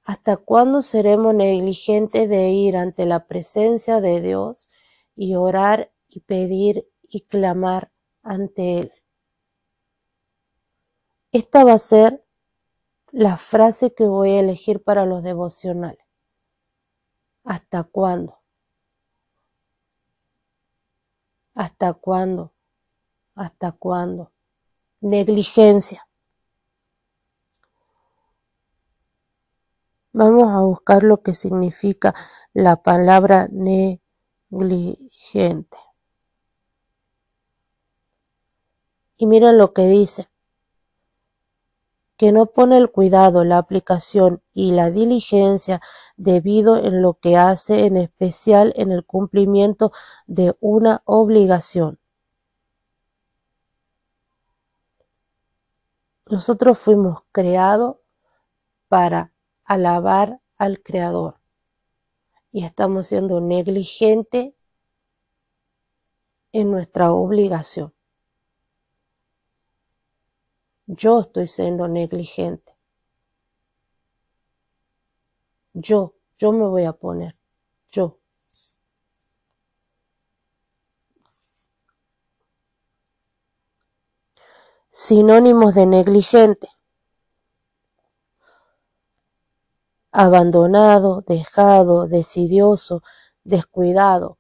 ¿Hasta 0.04 0.36
cuándo 0.36 0.82
seremos 0.82 1.34
negligentes 1.34 2.28
de 2.28 2.50
ir 2.50 2.76
ante 2.76 3.06
la 3.06 3.26
presencia 3.26 4.00
de 4.00 4.20
Dios 4.20 4.68
y 5.14 5.36
orar 5.36 5.92
y 6.08 6.20
pedir 6.20 6.88
y 7.02 7.20
clamar 7.22 7.92
ante 8.22 8.78
Él? 8.78 8.92
Esta 11.30 11.64
va 11.64 11.74
a 11.74 11.78
ser 11.78 12.24
la 13.12 13.36
frase 13.36 13.94
que 13.94 14.04
voy 14.04 14.30
a 14.30 14.40
elegir 14.40 14.82
para 14.82 15.06
los 15.06 15.22
devocionales. 15.22 16.04
¿Hasta 17.44 17.84
cuándo? 17.84 18.38
¿Hasta 21.54 21.92
cuándo? 21.92 22.52
¿Hasta 23.34 23.72
cuándo? 23.72 24.32
Negligencia. 25.00 26.06
Vamos 30.12 30.52
a 30.52 30.60
buscar 30.60 31.04
lo 31.04 31.22
que 31.22 31.34
significa 31.34 32.14
la 32.52 32.82
palabra 32.82 33.48
negligente. 33.50 35.78
Y 39.16 39.26
miren 39.26 39.56
lo 39.56 39.72
que 39.72 39.86
dice 39.86 40.28
que 42.22 42.30
no 42.30 42.46
pone 42.46 42.78
el 42.78 42.90
cuidado, 42.90 43.42
la 43.42 43.58
aplicación 43.58 44.42
y 44.54 44.70
la 44.70 44.92
diligencia 44.92 45.80
debido 46.16 46.76
en 46.76 47.02
lo 47.02 47.14
que 47.14 47.36
hace, 47.36 47.84
en 47.86 47.96
especial 47.96 48.72
en 48.76 48.92
el 48.92 49.04
cumplimiento 49.04 49.90
de 50.28 50.54
una 50.60 51.02
obligación. 51.04 51.98
Nosotros 56.26 56.78
fuimos 56.78 57.24
creados 57.32 57.96
para 58.88 59.31
alabar 59.72 60.40
al 60.58 60.82
Creador 60.82 61.36
y 62.52 62.64
estamos 62.64 63.06
siendo 63.06 63.40
negligentes 63.40 64.52
en 66.52 66.70
nuestra 66.70 67.12
obligación. 67.12 67.94
Yo 70.86 71.20
estoy 71.20 71.46
siendo 71.46 71.88
negligente. 71.88 72.74
Yo, 75.72 76.14
yo 76.38 76.52
me 76.52 76.66
voy 76.66 76.84
a 76.84 76.92
poner. 76.92 77.34
Yo. 77.90 78.18
Sinónimos 84.90 85.74
de 85.74 85.86
negligente. 85.86 86.68
Abandonado, 90.12 91.22
dejado, 91.26 92.06
decidioso, 92.06 93.02
descuidado. 93.44 94.38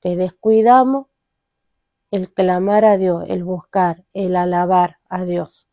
Que 0.00 0.16
descuidamos 0.16 1.08
el 2.10 2.32
clamar 2.32 2.84
a 2.84 2.96
Dios, 2.96 3.24
el 3.28 3.44
buscar, 3.44 4.04
el 4.14 4.36
alabar 4.36 4.98
a 5.08 5.24
Dios. 5.24 5.66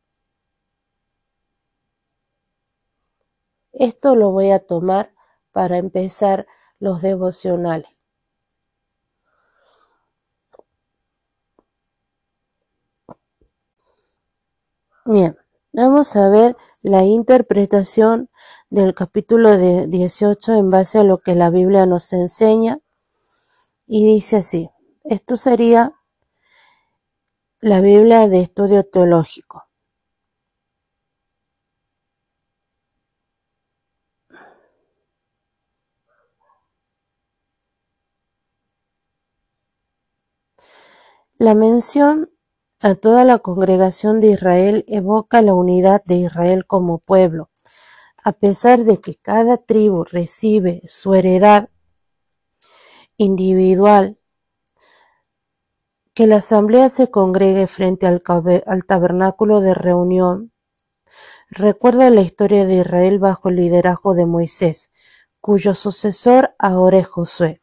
Esto 3.73 4.15
lo 4.15 4.31
voy 4.31 4.51
a 4.51 4.59
tomar 4.65 5.13
para 5.51 5.77
empezar 5.77 6.47
los 6.79 7.01
devocionales. 7.01 7.89
Bien, 15.05 15.37
vamos 15.83 16.15
a 16.15 16.29
ver 16.29 16.55
la 16.81 17.03
interpretación 17.03 18.29
del 18.69 18.95
capítulo 18.95 19.57
de 19.57 19.87
18 19.87 20.53
en 20.53 20.69
base 20.69 20.99
a 20.99 21.03
lo 21.03 21.19
que 21.19 21.35
la 21.35 21.49
Biblia 21.49 21.85
nos 21.85 22.13
enseña 22.13 22.79
y 23.85 24.05
dice 24.05 24.37
así, 24.37 24.69
esto 25.03 25.35
sería 25.35 25.93
la 27.59 27.81
Biblia 27.81 28.27
de 28.27 28.41
estudio 28.41 28.85
teológico. 28.85 29.63
La 41.37 41.53
mención 41.53 42.29
a 42.79 42.95
toda 42.95 43.23
la 43.23 43.39
congregación 43.39 44.19
de 44.19 44.27
Israel 44.27 44.85
evoca 44.87 45.41
la 45.41 45.53
unidad 45.53 46.03
de 46.05 46.15
Israel 46.15 46.65
como 46.65 46.99
pueblo, 46.99 47.49
a 48.23 48.33
pesar 48.33 48.83
de 48.83 48.99
que 48.99 49.15
cada 49.15 49.57
tribu 49.57 50.03
recibe 50.03 50.81
su 50.87 51.13
heredad 51.13 51.69
individual, 53.17 54.17
que 56.13 56.27
la 56.27 56.37
asamblea 56.37 56.89
se 56.89 57.11
congregue 57.11 57.67
frente 57.67 58.07
al, 58.07 58.21
tabernáculo 58.85 59.61
de 59.61 59.73
reunión, 59.73 60.51
recuerda 61.49 62.09
la 62.09 62.21
historia 62.21 62.65
de 62.65 62.75
Israel 62.75 63.19
bajo 63.19 63.49
el 63.49 63.57
liderazgo 63.57 64.15
de 64.15 64.25
Moisés, 64.25 64.91
cuyo 65.41 65.73
sucesor 65.73 66.55
ahora 66.57 66.99
es 66.99 67.07
Josué. 67.07 67.61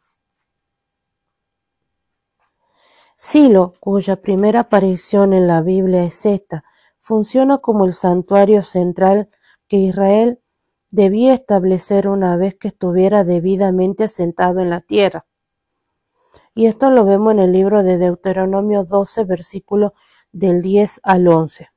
Silo, 3.24 3.74
cuya 3.78 4.16
primera 4.16 4.58
aparición 4.62 5.32
en 5.32 5.46
la 5.46 5.62
Biblia 5.62 6.02
es 6.02 6.26
esta, 6.26 6.64
funciona 7.00 7.58
como 7.58 7.84
el 7.84 7.94
santuario 7.94 8.64
central 8.64 9.28
que 9.68 9.76
Israel 9.76 10.40
debía 10.90 11.32
establecer 11.32 12.08
una 12.08 12.36
vez 12.36 12.56
que 12.56 12.66
estuviera 12.66 13.22
debidamente 13.22 14.02
asentado 14.02 14.58
en 14.58 14.70
la 14.70 14.80
tierra. 14.80 15.24
Y 16.56 16.66
esto 16.66 16.90
lo 16.90 17.04
vemos 17.04 17.34
en 17.34 17.38
el 17.38 17.52
libro 17.52 17.84
de 17.84 17.96
Deuteronomio 17.96 18.82
12, 18.82 19.22
versículo 19.22 19.94
del 20.32 20.60
10 20.60 20.98
al 21.04 21.28
11. 21.28 21.68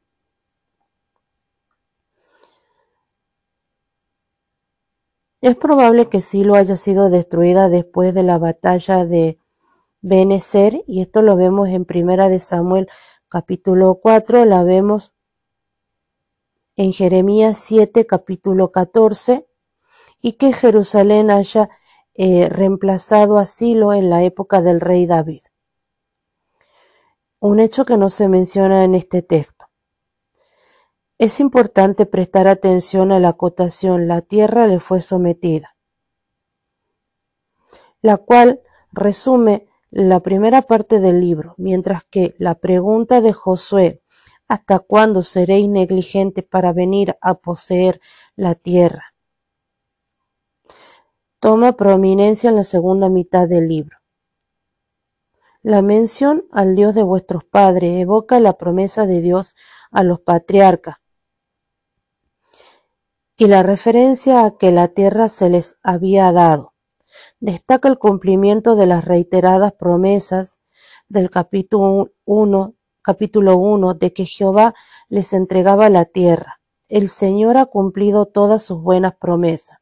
Es 5.41 5.55
probable 5.55 6.09
que 6.09 6.21
Silo 6.21 6.55
haya 6.55 6.75
sido 6.75 7.11
destruida 7.11 7.69
después 7.69 8.15
de 8.15 8.23
la 8.23 8.39
batalla 8.39 9.05
de 9.05 9.37
Benecer, 10.07 10.83
y 10.85 11.01
esto 11.01 11.23
lo 11.23 11.35
vemos 11.35 11.67
en 11.69 11.83
Primera 11.83 12.29
de 12.29 12.39
Samuel 12.39 12.87
capítulo 13.27 13.95
4, 14.03 14.45
la 14.45 14.63
vemos 14.63 15.15
en 16.75 16.93
Jeremías 16.93 17.57
7 17.57 18.05
capítulo 18.05 18.71
14, 18.71 19.47
y 20.21 20.33
que 20.33 20.53
Jerusalén 20.53 21.31
haya 21.31 21.71
eh, 22.13 22.49
reemplazado 22.49 23.39
a 23.39 23.47
Silo 23.47 23.93
en 23.93 24.11
la 24.11 24.23
época 24.23 24.61
del 24.61 24.79
rey 24.79 25.07
David. 25.07 25.41
Un 27.39 27.59
hecho 27.59 27.83
que 27.83 27.97
no 27.97 28.11
se 28.11 28.27
menciona 28.27 28.83
en 28.83 28.93
este 28.93 29.23
texto. 29.23 29.65
Es 31.17 31.39
importante 31.39 32.05
prestar 32.05 32.47
atención 32.47 33.11
a 33.11 33.19
la 33.19 33.29
acotación 33.29 34.07
la 34.07 34.21
tierra 34.21 34.67
le 34.67 34.79
fue 34.79 35.01
sometida, 35.01 35.75
la 38.03 38.17
cual 38.17 38.61
resume 38.91 39.67
la 40.03 40.19
primera 40.19 40.63
parte 40.63 40.99
del 40.99 41.21
libro, 41.21 41.55
mientras 41.57 42.03
que 42.03 42.35
la 42.37 42.55
pregunta 42.55 43.21
de 43.21 43.33
Josué 43.33 44.01
¿Hasta 44.47 44.77
cuándo 44.77 45.23
seréis 45.23 45.67
negligentes 45.67 46.43
para 46.43 46.71
venir 46.71 47.17
a 47.19 47.33
poseer 47.33 47.99
la 48.35 48.53
tierra? 48.53 49.15
Toma 51.39 51.73
prominencia 51.73 52.51
en 52.51 52.57
la 52.57 52.63
segunda 52.63 53.09
mitad 53.09 53.47
del 53.47 53.67
libro. 53.67 53.97
La 55.63 55.81
mención 55.81 56.45
al 56.51 56.75
Dios 56.75 56.93
de 56.93 57.01
vuestros 57.01 57.43
padres 57.43 57.99
evoca 57.99 58.39
la 58.39 58.53
promesa 58.53 59.07
de 59.07 59.21
Dios 59.21 59.55
a 59.89 60.03
los 60.03 60.19
patriarcas 60.19 60.97
y 63.35 63.47
la 63.47 63.63
referencia 63.63 64.45
a 64.45 64.57
que 64.57 64.71
la 64.71 64.89
tierra 64.89 65.27
se 65.27 65.49
les 65.49 65.77
había 65.81 66.31
dado 66.31 66.74
destaca 67.45 67.87
el 67.87 67.99
cumplimiento 67.99 68.75
de 68.75 68.87
las 68.87 69.05
reiteradas 69.05 69.73
promesas 69.73 70.59
del 71.07 71.29
capítulo 71.29 72.09
1 72.25 72.73
capítulo 73.03 73.57
1 73.57 73.93
de 73.93 74.13
que 74.13 74.25
Jehová 74.25 74.73
les 75.09 75.31
entregaba 75.31 75.91
la 75.91 76.05
tierra. 76.05 76.59
El 76.89 77.09
Señor 77.09 77.57
ha 77.57 77.67
cumplido 77.67 78.25
todas 78.25 78.63
sus 78.63 78.81
buenas 78.81 79.15
promesas. 79.15 79.77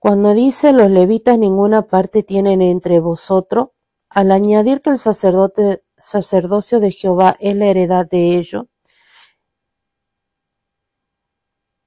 Cuando 0.00 0.34
dice 0.34 0.72
los 0.72 0.90
levitas 0.90 1.38
ninguna 1.38 1.82
parte 1.82 2.24
tienen 2.24 2.60
entre 2.60 2.98
vosotros, 2.98 3.68
al 4.08 4.32
añadir 4.32 4.82
que 4.82 4.90
el 4.90 4.98
sacerdocio 4.98 6.80
de 6.80 6.90
Jehová 6.90 7.36
es 7.38 7.54
la 7.54 7.66
heredad 7.66 8.08
de 8.08 8.36
ellos, 8.36 8.64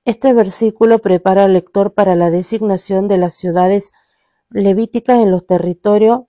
Este 0.03 0.33
versículo 0.33 0.97
prepara 0.99 1.43
al 1.43 1.53
lector 1.53 1.93
para 1.93 2.15
la 2.15 2.31
designación 2.31 3.07
de 3.07 3.19
las 3.19 3.35
ciudades 3.35 3.91
levíticas 4.49 5.19
en 5.19 5.29
los 5.29 5.45
territorios, 5.45 6.21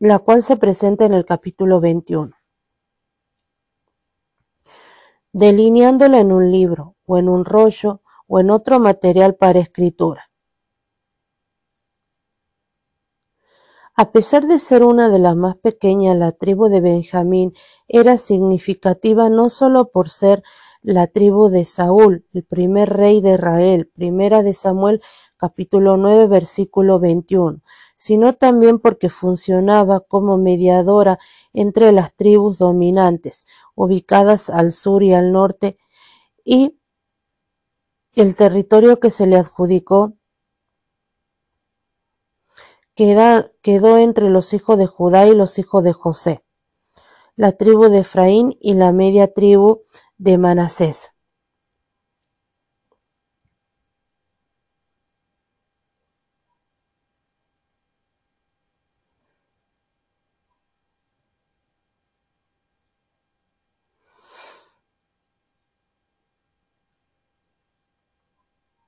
la 0.00 0.18
cual 0.18 0.42
se 0.42 0.56
presenta 0.56 1.04
en 1.04 1.14
el 1.14 1.24
capítulo 1.24 1.80
21. 1.80 2.32
Delineándola 5.32 6.18
en 6.18 6.32
un 6.32 6.50
libro, 6.50 6.96
o 7.06 7.16
en 7.18 7.28
un 7.28 7.44
rollo, 7.44 8.00
o 8.26 8.40
en 8.40 8.50
otro 8.50 8.80
material 8.80 9.36
para 9.36 9.60
escritura. 9.60 10.28
A 13.94 14.10
pesar 14.10 14.46
de 14.46 14.58
ser 14.58 14.82
una 14.82 15.08
de 15.08 15.18
las 15.20 15.36
más 15.36 15.56
pequeñas, 15.56 16.16
la 16.16 16.32
tribu 16.32 16.68
de 16.68 16.80
Benjamín 16.80 17.52
era 17.86 18.16
significativa 18.16 19.28
no 19.28 19.48
solo 19.48 19.90
por 19.90 20.08
ser 20.08 20.42
la 20.82 21.06
tribu 21.06 21.48
de 21.48 21.64
Saúl, 21.64 22.24
el 22.32 22.44
primer 22.44 22.90
rey 22.90 23.20
de 23.20 23.34
Israel, 23.34 23.90
primera 23.94 24.42
de 24.42 24.54
Samuel 24.54 25.02
capítulo 25.36 25.96
9 25.96 26.26
versículo 26.26 26.98
21, 26.98 27.60
sino 27.96 28.34
también 28.34 28.78
porque 28.78 29.08
funcionaba 29.08 30.00
como 30.00 30.36
mediadora 30.36 31.18
entre 31.52 31.92
las 31.92 32.14
tribus 32.14 32.58
dominantes, 32.58 33.46
ubicadas 33.74 34.50
al 34.50 34.72
sur 34.72 35.02
y 35.02 35.14
al 35.14 35.32
norte, 35.32 35.78
y 36.44 36.78
el 38.14 38.34
territorio 38.34 38.98
que 38.98 39.10
se 39.10 39.26
le 39.26 39.36
adjudicó 39.36 40.14
quedó 42.94 43.98
entre 43.98 44.28
los 44.28 44.52
hijos 44.54 44.76
de 44.76 44.86
Judá 44.86 45.28
y 45.28 45.34
los 45.36 45.58
hijos 45.60 45.84
de 45.84 45.92
José, 45.92 46.42
la 47.36 47.52
tribu 47.52 47.88
de 47.88 48.00
Efraín 48.00 48.56
y 48.60 48.74
la 48.74 48.90
media 48.90 49.32
tribu 49.32 49.82
de 50.18 50.38
Manasés. 50.38 51.10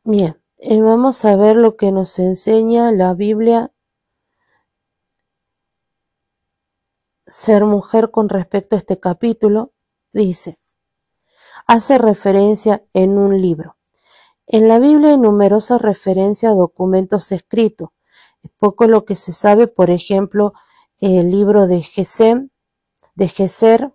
Bien, 0.04 0.38
eh, 0.58 0.82
vamos 0.82 1.24
a 1.24 1.36
ver 1.36 1.56
lo 1.56 1.78
que 1.78 1.90
nos 1.90 2.18
enseña 2.18 2.92
la 2.92 3.14
Biblia 3.14 3.72
ser 7.26 7.64
mujer 7.64 8.10
con 8.10 8.28
respecto 8.28 8.76
a 8.76 8.78
este 8.78 9.00
capítulo. 9.00 9.72
Dice, 10.12 10.59
hace 11.70 11.98
referencia 11.98 12.82
en 12.94 13.16
un 13.16 13.40
libro. 13.40 13.76
En 14.48 14.66
la 14.66 14.80
Biblia 14.80 15.10
hay 15.10 15.18
numerosas 15.18 15.80
referencias 15.80 16.50
a 16.50 16.56
documentos 16.56 17.30
escritos. 17.30 17.90
Es 18.42 18.50
poco 18.58 18.88
lo 18.88 19.04
que 19.04 19.14
se 19.14 19.32
sabe, 19.32 19.68
por 19.68 19.88
ejemplo, 19.88 20.52
el 20.98 21.30
libro 21.30 21.68
de 21.68 21.82
Gesem, 21.82 22.48
de 23.14 23.28
Geser, 23.28 23.92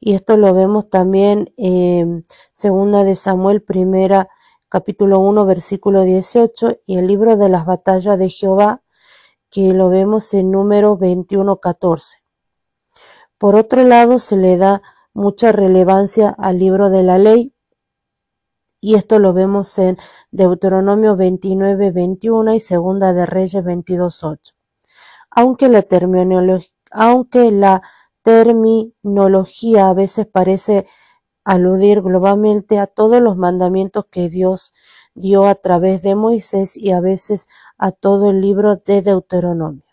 y 0.00 0.14
esto 0.14 0.36
lo 0.36 0.52
vemos 0.52 0.90
también 0.90 1.54
en 1.56 2.26
Segunda 2.50 3.04
de 3.04 3.14
Samuel, 3.14 3.62
primera, 3.62 4.28
capítulo 4.68 5.20
1, 5.20 5.46
versículo 5.46 6.02
18, 6.02 6.78
y 6.86 6.98
el 6.98 7.06
libro 7.06 7.36
de 7.36 7.50
las 7.50 7.66
batallas 7.66 8.18
de 8.18 8.30
Jehová, 8.30 8.82
que 9.48 9.72
lo 9.74 9.90
vemos 9.90 10.34
en 10.34 10.50
número 10.50 10.98
21.14. 10.98 12.16
Por 13.38 13.54
otro 13.54 13.84
lado, 13.84 14.18
se 14.18 14.36
le 14.36 14.56
da 14.56 14.82
mucha 15.12 15.52
relevancia 15.52 16.34
al 16.38 16.58
libro 16.58 16.90
de 16.90 17.02
la 17.02 17.18
ley, 17.18 17.52
y 18.80 18.94
esto 18.94 19.18
lo 19.18 19.34
vemos 19.34 19.78
en 19.78 19.98
Deuteronomio 20.30 21.14
29, 21.14 21.90
21 21.90 22.54
y 22.54 22.60
Segunda 22.60 23.12
de 23.12 23.26
Reyes 23.26 23.62
22, 23.62 24.24
8. 24.24 24.54
Aunque 25.30 25.68
la, 25.68 25.82
terminología 28.22 29.88
a 29.88 29.94
veces 29.94 30.26
parece 30.26 30.86
aludir 31.44 32.02
globalmente 32.02 32.78
a 32.78 32.86
todos 32.86 33.20
los 33.20 33.36
mandamientos 33.36 34.06
que 34.10 34.28
Dios 34.28 34.72
dio 35.14 35.46
a 35.46 35.54
través 35.54 36.02
de 36.02 36.14
Moisés 36.14 36.76
y 36.76 36.92
a 36.92 37.00
veces 37.00 37.48
a 37.78 37.92
todo 37.92 38.30
el 38.30 38.40
libro 38.40 38.76
de 38.76 39.02
Deuteronomio. 39.02 39.84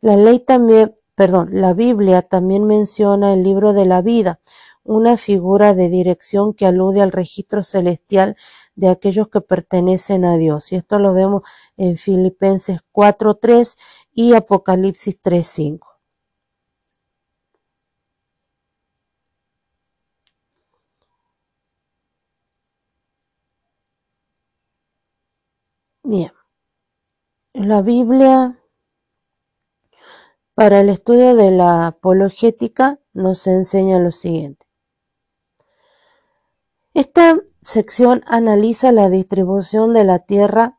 La 0.00 0.16
ley 0.16 0.40
también, 0.40 0.96
la 1.16 1.74
Biblia 1.74 2.22
también 2.22 2.64
menciona 2.66 3.34
el 3.34 3.42
libro 3.44 3.72
de 3.72 3.84
la 3.86 4.02
vida, 4.02 4.40
una 4.82 5.16
figura 5.16 5.74
de 5.74 5.88
dirección 5.88 6.54
que 6.54 6.66
alude 6.66 7.00
al 7.02 7.12
registro 7.12 7.62
celestial 7.62 8.36
de 8.74 8.88
aquellos 8.88 9.28
que 9.28 9.40
pertenecen 9.40 10.24
a 10.24 10.36
Dios. 10.36 10.72
Y 10.72 10.76
esto 10.76 10.98
lo 10.98 11.14
vemos 11.14 11.42
en 11.76 11.96
Filipenses 11.96 12.80
4.3 12.92 13.76
y 14.12 14.34
Apocalipsis 14.34 15.20
3.5. 15.22 15.94
Bien. 26.02 26.32
La 27.54 27.82
Biblia 27.82 28.58
para 30.54 30.80
el 30.80 30.88
estudio 30.88 31.34
de 31.34 31.50
la 31.50 31.86
apologética 31.88 33.00
nos 33.12 33.46
enseña 33.46 33.98
lo 33.98 34.12
siguiente. 34.12 34.66
Esta 36.92 37.40
sección 37.62 38.22
analiza 38.26 38.92
la 38.92 39.08
distribución 39.08 39.92
de 39.94 40.04
la 40.04 40.20
tierra 40.20 40.78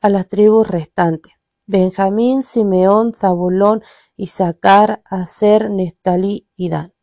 a 0.00 0.08
las 0.08 0.28
tribus 0.28 0.68
restantes. 0.68 1.32
Benjamín, 1.66 2.42
Simeón, 2.42 3.12
Zabulón, 3.14 3.82
Isaacar, 4.16 5.02
Aser, 5.04 5.70
Neftalí 5.70 6.48
y 6.54 6.68
Dan. 6.68 6.94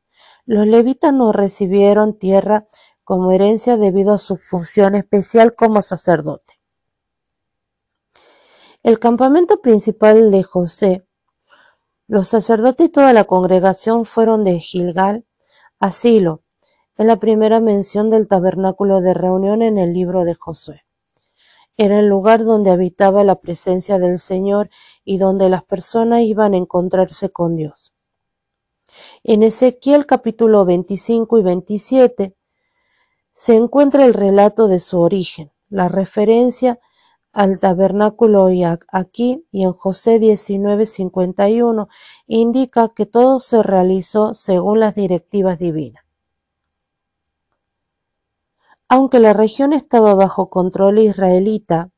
Los 0.46 0.68
levitas 0.68 1.14
no 1.14 1.32
recibieron 1.32 2.18
tierra 2.18 2.68
como 3.04 3.32
herencia 3.32 3.76
debido 3.76 4.14
a 4.14 4.18
su 4.20 4.38
función 4.38 4.96
especial 4.96 5.54
como 5.54 5.82
sacerdote. 5.82 6.60
El 8.84 9.00
campamento 9.00 9.62
principal 9.62 10.32
de 10.32 10.44
José, 10.44 11.09
los 12.10 12.28
sacerdotes 12.28 12.88
y 12.88 12.90
toda 12.90 13.14
la 13.14 13.26
congregación 13.26 14.04
fueron 14.04 14.44
de 14.44 14.60
Gilgal 14.60 15.26
a 15.80 15.92
Silo, 15.92 16.42
en 16.98 17.06
la 17.06 17.18
primera 17.18 17.60
mención 17.60 18.10
del 18.10 18.28
tabernáculo 18.28 19.00
de 19.00 19.14
reunión 19.14 19.62
en 19.62 19.78
el 19.78 19.94
libro 19.94 20.26
de 20.26 20.34
Josué. 20.34 20.86
Era 21.78 22.00
el 22.00 22.08
lugar 22.08 22.46
donde 22.46 22.72
habitaba 22.72 23.24
la 23.24 23.36
presencia 23.36 24.00
del 24.00 24.18
Señor 24.18 24.72
y 25.06 25.20
donde 25.20 25.50
las 25.50 25.64
personas 25.64 26.24
iban 26.24 26.56
a 26.56 26.58
encontrarse 26.58 27.30
con 27.30 27.56
Dios. 27.56 27.94
En 29.24 29.44
Ezequiel 29.44 30.08
capítulo 30.08 30.66
25 30.66 31.38
y 31.38 31.44
27 31.44 32.36
se 33.34 33.56
encuentra 33.56 34.04
el 34.06 34.16
relato 34.16 34.68
de 34.68 34.80
su 34.80 35.00
origen, 35.00 35.52
la 35.70 35.90
referencia 35.90 36.80
al 37.32 37.60
tabernáculo 37.60 38.50
y 38.50 38.64
aquí 38.64 39.46
y 39.52 39.64
en 39.64 39.74
José 39.74 40.20
19:51 40.20 41.88
indica 42.28 42.90
que 42.90 43.06
todo 43.06 43.40
se 43.40 43.64
realizó 43.64 44.34
según 44.34 44.80
las 44.80 44.96
directivas 44.96 45.60
divinas. 45.60 46.04
Aunque 48.88 49.20
la 49.20 49.34
región 49.34 49.74
estaba 49.74 50.16
bajo 50.16 50.50
control 50.50 51.00
israelita, 51.00 51.92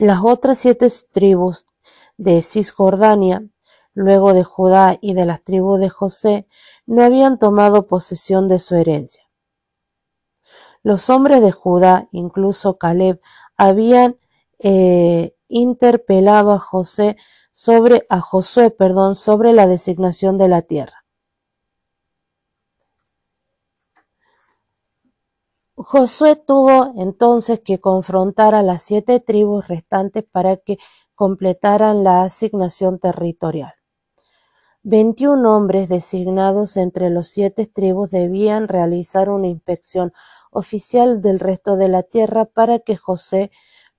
las 0.00 0.20
otras 0.24 0.58
siete 0.58 0.88
tribus 1.12 1.64
de 2.16 2.42
Cisjordania, 2.42 3.44
luego 3.94 4.34
de 4.34 4.42
Judá 4.42 4.98
y 5.00 5.14
de 5.14 5.24
las 5.24 5.42
tribus 5.44 5.78
de 5.78 5.88
José, 5.88 6.46
no 6.86 7.02
habían 7.04 7.38
tomado 7.38 7.86
posesión 7.86 8.48
de 8.48 8.58
su 8.58 8.74
herencia. 8.76 9.24
Los 10.82 11.10
hombres 11.10 11.42
de 11.42 11.52
Judá, 11.52 12.08
incluso 12.12 12.76
Caleb, 12.76 13.20
habían 13.56 14.16
eh, 14.58 15.34
interpelado 15.48 16.52
a 16.52 16.58
José 16.58 17.16
sobre 17.52 18.06
a 18.08 18.20
Josué, 18.20 18.70
perdón, 18.70 19.14
sobre 19.14 19.52
la 19.52 19.66
designación 19.66 20.38
de 20.38 20.48
la 20.48 20.62
tierra. 20.62 21.04
Josué 25.76 26.36
tuvo 26.36 26.92
entonces 26.96 27.60
que 27.60 27.80
confrontar 27.80 28.54
a 28.54 28.62
las 28.62 28.82
siete 28.82 29.20
tribus 29.20 29.68
restantes 29.68 30.24
para 30.24 30.56
que 30.56 30.78
completaran 31.14 32.04
la 32.04 32.22
asignación 32.22 32.98
territorial. 32.98 33.81
Veintiún 34.84 35.46
hombres 35.46 35.88
designados 35.88 36.76
entre 36.76 37.08
los 37.08 37.28
siete 37.28 37.66
tribus 37.66 38.10
debían 38.10 38.66
realizar 38.66 39.30
una 39.30 39.46
inspección 39.46 40.12
oficial 40.50 41.22
del 41.22 41.38
resto 41.38 41.76
de 41.76 41.86
la 41.86 42.02
tierra 42.02 42.46
para 42.46 42.80
que 42.80 42.96
José, 42.96 43.52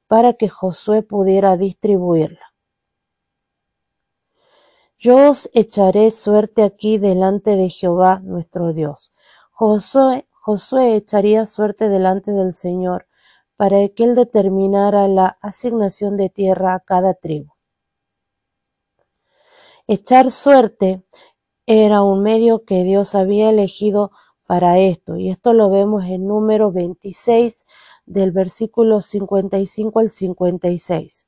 para 0.08 0.34
que 0.34 0.50
Josué 0.50 1.02
pudiera 1.02 1.56
distribuirla. 1.56 2.54
Yo 5.00 5.30
os 5.30 5.50
echaré 5.54 6.12
suerte 6.12 6.64
aquí 6.64 6.98
delante 6.98 7.56
de 7.56 7.70
Jehová 7.70 8.20
nuestro 8.22 8.74
Dios. 8.74 9.14
Josué, 9.52 10.28
Josué 10.32 10.98
echaría 10.98 11.46
suerte 11.46 11.88
delante 11.88 12.32
del 12.32 12.54
Señor 12.54 13.08
para 13.56 13.88
que 13.88 14.04
él 14.04 14.16
determinara 14.16 15.08
la 15.08 15.38
asignación 15.42 16.18
de 16.18 16.30
tierra 16.30 16.74
a 16.74 16.82
cada 16.82 17.14
tribu. 17.14 17.53
Echar 19.88 20.32
suerte 20.32 21.04
era 21.66 22.04
un 22.04 22.24
medio 22.24 22.64
que 22.64 22.84
Dios 22.84 23.16
había 23.16 23.50
elegido 23.50 24.12
para 24.48 24.80
esto, 24.80 25.18
y 25.18 25.30
esto 25.30 25.54
lo 25.54 25.70
vemos 25.70 26.06
en 26.06 26.26
número 26.28 26.72
26 26.72 27.66
del 28.06 28.32
versículo 28.32 29.02
55 29.02 30.00
al 30.00 30.10
56. 30.10 31.28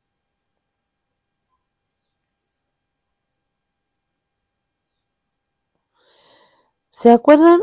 ¿Se 6.91 7.12
acuerdan? 7.12 7.62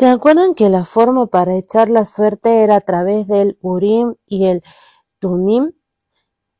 ¿Se 0.00 0.08
acuerdan 0.08 0.54
que 0.54 0.70
la 0.70 0.86
forma 0.86 1.26
para 1.26 1.56
echar 1.56 1.90
la 1.90 2.06
suerte 2.06 2.62
era 2.62 2.76
a 2.76 2.80
través 2.80 3.26
del 3.26 3.58
Urim 3.60 4.14
y 4.24 4.46
el 4.46 4.62
Tumim? 5.18 5.72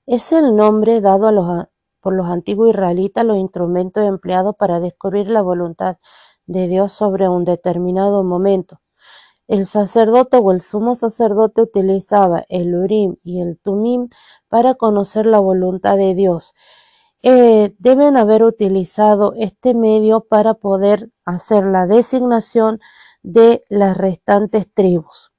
Es 0.04 0.32
el 0.32 0.56
nombre 0.56 1.00
dado 1.00 1.70
por 2.02 2.12
los 2.12 2.26
antiguos 2.26 2.68
israelitas 2.68 3.24
los 3.24 3.38
instrumentos 3.38 4.04
empleados 4.04 4.56
para 4.56 4.78
descubrir 4.78 5.30
la 5.30 5.40
voluntad 5.40 5.96
de 6.44 6.68
Dios 6.68 6.92
sobre 6.92 7.30
un 7.30 7.46
determinado 7.46 8.24
momento. 8.24 8.82
El 9.48 9.64
sacerdote 9.64 10.36
o 10.36 10.52
el 10.52 10.60
sumo 10.60 10.94
sacerdote 10.94 11.62
utilizaba 11.62 12.44
el 12.50 12.74
Urim 12.74 13.16
y 13.22 13.40
el 13.40 13.58
Tumim 13.58 14.10
para 14.50 14.74
conocer 14.74 15.24
la 15.24 15.38
voluntad 15.38 15.96
de 15.96 16.14
Dios. 16.14 16.52
Eh, 17.22 17.74
deben 17.78 18.18
haber 18.18 18.42
utilizado 18.42 19.32
este 19.38 19.72
medio 19.72 20.20
para 20.20 20.52
poder 20.52 21.08
hacer 21.24 21.64
la 21.64 21.86
designación 21.86 22.80
de 23.22 23.64
las 23.68 23.96
restantes 23.96 24.72
tribus, 24.72 25.32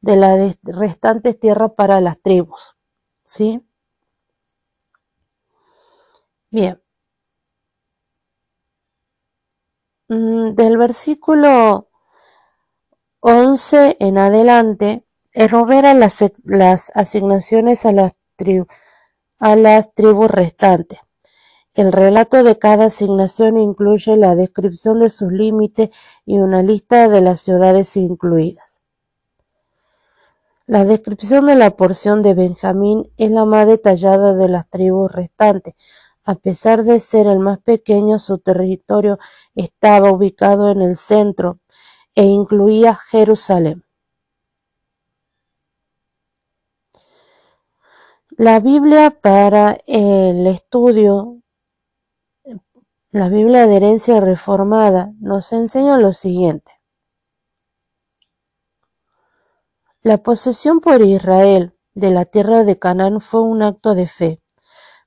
de 0.00 0.16
las 0.16 0.56
restantes 0.62 1.38
tierras 1.38 1.72
para 1.76 2.00
las 2.00 2.20
tribus. 2.20 2.76
¿Sí? 3.24 3.60
Bien. 6.50 6.80
Mm, 10.08 10.54
del 10.54 10.76
versículo 10.76 11.88
11 13.20 13.96
en 14.00 14.18
adelante, 14.18 15.04
enumeran 15.32 16.00
las, 16.00 16.24
las 16.44 16.90
asignaciones 16.94 17.86
a 17.86 17.92
las, 17.92 18.12
a 19.38 19.56
las 19.56 19.94
tribus 19.94 20.30
restantes. 20.30 20.98
El 21.74 21.92
relato 21.92 22.42
de 22.42 22.58
cada 22.58 22.86
asignación 22.86 23.56
incluye 23.56 24.16
la 24.16 24.34
descripción 24.34 24.98
de 24.98 25.08
sus 25.08 25.30
límites 25.30 25.90
y 26.26 26.38
una 26.38 26.62
lista 26.62 27.08
de 27.08 27.20
las 27.20 27.40
ciudades 27.40 27.96
incluidas. 27.96 28.82
La 30.66 30.84
descripción 30.84 31.46
de 31.46 31.54
la 31.54 31.70
porción 31.70 32.22
de 32.22 32.34
Benjamín 32.34 33.10
es 33.16 33.30
la 33.30 33.44
más 33.44 33.66
detallada 33.66 34.34
de 34.34 34.48
las 34.48 34.68
tribus 34.68 35.10
restantes, 35.10 35.74
A 36.24 36.34
pesar 36.34 36.84
de 36.84 37.00
ser 37.00 37.26
el 37.26 37.38
más 37.38 37.58
pequeño, 37.58 38.18
su 38.18 38.38
territorio 38.38 39.18
estaba 39.54 40.12
ubicado 40.12 40.70
en 40.70 40.80
el 40.82 40.96
centro 40.96 41.58
e 42.14 42.24
incluía 42.24 42.94
Jerusalén. 42.94 43.84
La 48.30 48.60
Biblia 48.60 49.10
para 49.10 49.78
el 49.86 50.46
estudio, 50.46 51.38
la 53.12 53.28
Biblia 53.28 53.66
de 53.66 53.76
herencia 53.76 54.20
reformada, 54.20 55.12
nos 55.18 55.52
enseña 55.52 55.98
lo 55.98 56.12
siguiente. 56.12 56.70
La 60.02 60.18
posesión 60.18 60.78
por 60.80 61.02
Israel 61.02 61.74
de 61.94 62.10
la 62.10 62.24
tierra 62.24 62.62
de 62.62 62.78
Canaán 62.78 63.20
fue 63.20 63.42
un 63.42 63.62
acto 63.62 63.96
de 63.96 64.06
fe. 64.06 64.40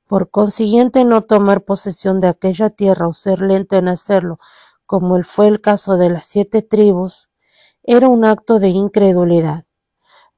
Por 0.05 0.29
consiguiente, 0.29 1.05
no 1.05 1.21
tomar 1.21 1.61
posesión 1.61 2.19
de 2.19 2.27
aquella 2.27 2.69
tierra 2.69 3.07
o 3.07 3.13
ser 3.13 3.41
lento 3.41 3.77
en 3.77 3.87
hacerlo, 3.87 4.37
como 4.85 5.23
fue 5.23 5.47
el 5.47 5.61
caso 5.61 5.95
de 5.95 6.09
las 6.09 6.27
siete 6.27 6.61
tribus, 6.61 7.29
era 7.83 8.09
un 8.09 8.25
acto 8.25 8.59
de 8.59 8.67
incredulidad. 8.67 9.63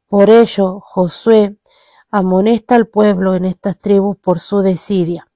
Por 0.07 0.29
ello, 0.29 0.81
Josué 0.81 1.57
amonesta 2.11 2.75
al 2.75 2.85
pueblo 2.87 3.33
en 3.33 3.45
estas 3.45 3.79
tribus 3.79 4.17
por 4.17 4.39
su 4.39 4.59
desidia. 4.59 5.27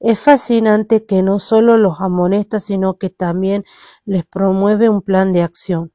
Es 0.00 0.20
fascinante 0.20 1.06
que 1.06 1.22
no 1.22 1.38
solo 1.38 1.76
los 1.76 2.00
amonesta, 2.00 2.60
sino 2.60 2.98
que 2.98 3.10
también 3.10 3.64
les 4.04 4.24
promueve 4.26 4.88
un 4.88 5.02
plan 5.02 5.32
de 5.32 5.42
acción 5.42 5.92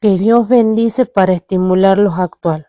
que 0.00 0.18
Dios 0.18 0.48
bendice 0.48 1.06
para 1.06 1.32
estimularlos 1.32 2.14
a 2.18 2.24
actuar. 2.24 2.68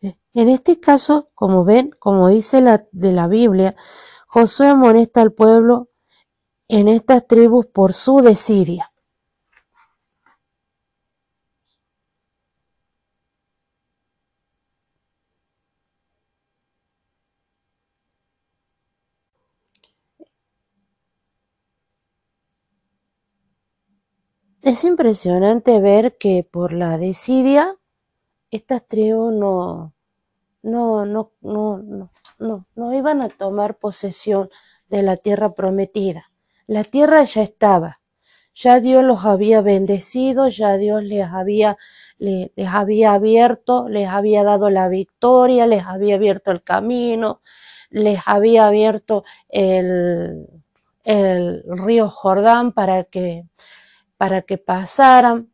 En 0.00 0.48
este 0.48 0.80
caso, 0.80 1.30
como 1.34 1.64
ven, 1.64 1.90
como 1.98 2.28
dice 2.28 2.60
la, 2.60 2.86
de 2.90 3.12
la 3.12 3.28
Biblia, 3.28 3.76
Josué 4.26 4.66
amonesta 4.66 5.22
al 5.22 5.32
pueblo 5.32 5.90
en 6.68 6.88
estas 6.88 7.26
tribus 7.26 7.66
por 7.66 7.92
su 7.92 8.20
desidia. 8.20 8.93
Es 24.64 24.82
impresionante 24.82 25.78
ver 25.78 26.16
que 26.16 26.42
por 26.50 26.72
la 26.72 26.96
desidia 26.96 27.76
estas 28.50 28.82
tribus 28.88 29.30
no, 29.30 29.92
no, 30.62 31.04
no, 31.04 31.32
no, 31.42 32.10
no, 32.38 32.66
no, 32.74 32.94
iban 32.94 33.20
a 33.20 33.28
tomar 33.28 33.76
posesión 33.76 34.48
de 34.88 35.02
la 35.02 35.18
tierra 35.18 35.52
prometida. 35.52 36.30
La 36.66 36.82
tierra 36.82 37.24
ya 37.24 37.42
estaba, 37.42 38.00
ya 38.54 38.80
Dios 38.80 39.04
los 39.04 39.26
había 39.26 39.60
bendecido, 39.60 40.48
ya 40.48 40.78
Dios 40.78 41.02
les 41.02 41.26
había, 41.26 41.76
les 42.16 42.50
había 42.66 43.12
abierto, 43.12 43.90
les 43.90 44.08
había 44.08 44.44
dado 44.44 44.70
la 44.70 44.88
victoria, 44.88 45.66
les 45.66 45.84
había 45.84 46.14
abierto 46.14 46.50
el 46.52 46.62
camino, 46.62 47.42
les 47.90 48.18
había 48.24 48.66
abierto 48.68 49.24
el, 49.50 50.48
el 51.04 51.62
río 51.66 52.08
Jordán 52.08 52.72
para 52.72 53.04
que 53.04 53.44
para 54.16 54.42
que 54.42 54.58
pasaran. 54.58 55.50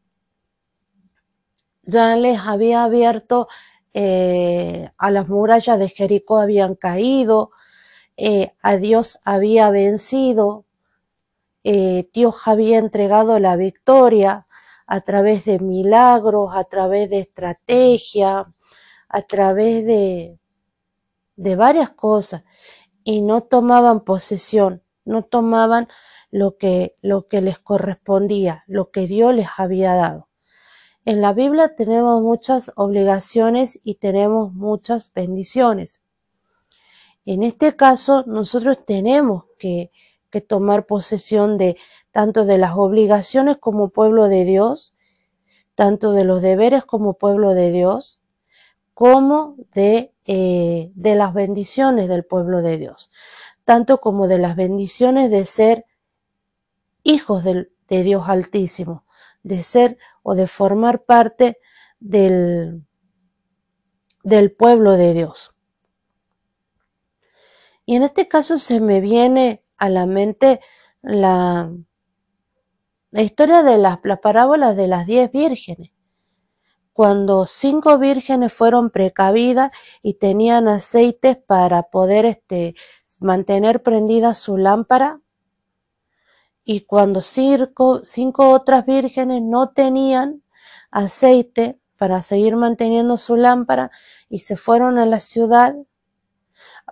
Ya 1.83 2.16
les 2.16 2.38
había 2.40 2.85
abierto 2.85 3.49
eh, 3.92 4.88
a 4.99 5.11
las 5.11 5.29
murallas 5.29 5.79
de 5.79 5.88
Jericó 5.88 6.38
habían 6.38 6.77
caído, 6.77 7.51
eh, 8.16 8.53
a 8.62 8.77
Dios 8.77 9.18
había 9.25 9.70
vencido, 9.70 10.64
eh, 11.64 12.09
Dios 12.12 12.46
había 12.46 12.79
entregado 12.79 13.38
la 13.38 13.57
victoria 13.57 14.46
a 14.87 15.01
través 15.01 15.44
de 15.44 15.59
milagros, 15.59 16.55
a 16.55 16.64
través 16.64 17.11
de 17.11 17.20
estrategia, 17.20 18.53
a 19.09 19.23
través 19.23 19.85
de, 19.85 20.38
de 21.37 21.57
varias 21.57 21.90
cosas, 21.90 22.44
y 23.03 23.23
no 23.23 23.42
tomaban 23.42 24.01
posesión, 24.05 24.83
no 25.05 25.25
tomaban 25.25 25.88
lo 26.31 26.57
que, 26.57 26.97
lo 27.03 27.29
que 27.29 27.40
les 27.40 27.59
correspondía, 27.59 28.64
lo 28.66 28.90
que 28.90 29.07
Dios 29.07 29.35
les 29.35 29.49
había 29.57 29.95
dado. 29.95 30.29
En 31.05 31.23
la 31.23 31.33
Biblia 31.33 31.75
tenemos 31.75 32.23
muchas 32.23 32.73
obligaciones 32.77 33.81
y 33.83 33.97
tenemos 33.97 34.53
muchas 34.53 35.12
bendiciones. 35.12 36.03
En 37.25 37.43
este 37.43 37.75
caso, 37.75 38.25
nosotros 38.27 38.85
tenemos 38.85 39.45
que, 39.59 39.90
que 40.31 40.40
tomar 40.40 40.87
posesión 40.87 41.59
de 41.59 41.77
tanto 42.12 42.45
de 42.45 42.59
las 42.59 42.73
obligaciones 42.77 43.57
como 43.59 43.88
pueblo 43.88 44.29
de 44.29 44.45
Dios, 44.45 44.95
tanto 45.75 46.12
de 46.12 46.25
los 46.25 46.43
deberes 46.43 46.85
como 46.85 47.14
pueblo 47.14 47.55
de 47.55 47.71
Dios, 47.71 48.21
como 48.95 49.57
de, 49.73 50.12
eh, 50.27 50.90
de 50.95 51.14
las 51.14 51.33
bendiciones 51.33 52.09
del 52.09 52.25
pueblo 52.25 52.61
de 52.62 52.77
Dios, 52.77 53.11
tanto 53.64 53.99
como 53.99 54.29
de 54.29 54.38
las 54.38 54.57
bendiciones 54.57 55.31
de 55.31 55.47
ser 55.47 55.87
hijos 57.03 57.45
de 57.45 57.69
Dios 57.89 58.29
Altísimo, 58.29 59.05
de 59.43 59.63
ser 59.63 59.99
o 60.23 60.35
de 60.35 60.47
formar 60.47 61.05
parte 61.05 61.59
del, 61.99 62.85
del 64.23 64.53
pueblo 64.53 64.93
de 64.93 65.15
Dios. 65.15 65.55
Y 67.87 67.97
en 67.97 68.03
este 68.03 68.29
caso 68.29 68.59
se 68.59 68.81
me 68.81 69.01
viene 69.01 69.65
a 69.77 69.89
la 69.89 70.07
mente 70.07 70.61
la, 71.03 71.73
la 73.11 73.23
historia 73.23 73.63
de 73.63 73.79
las, 73.79 73.99
las 74.05 74.21
parábolas 74.21 74.77
de 74.77 74.87
las 74.87 75.07
diez 75.07 75.33
vírgenes. 75.33 75.91
Cuando 76.93 77.47
cinco 77.47 77.99
vírgenes 77.99 78.53
fueron 78.53 78.91
precavidas 78.91 79.71
y 80.03 80.15
tenían 80.15 80.69
aceites 80.69 81.37
para 81.39 81.85
poder 81.85 82.27
este, 82.27 82.75
mantener 83.21 83.83
prendida 83.83 84.35
su 84.35 84.59
lámpara, 84.59 85.21
y 86.64 86.83
cuando 86.83 87.20
cinco, 87.20 88.01
cinco 88.05 88.51
otras 88.51 88.87
vírgenes 88.87 89.42
no 89.42 89.70
tenían 89.70 90.42
aceite 90.90 91.79
para 91.96 92.23
seguir 92.23 92.57
manteniendo 92.57 93.16
su 93.16 93.37
lámpara 93.37 93.90
y 94.29 94.40
se 94.40 94.57
fueron 94.57 94.99
a 94.99 95.07
la 95.07 95.20
ciudad 95.20 95.75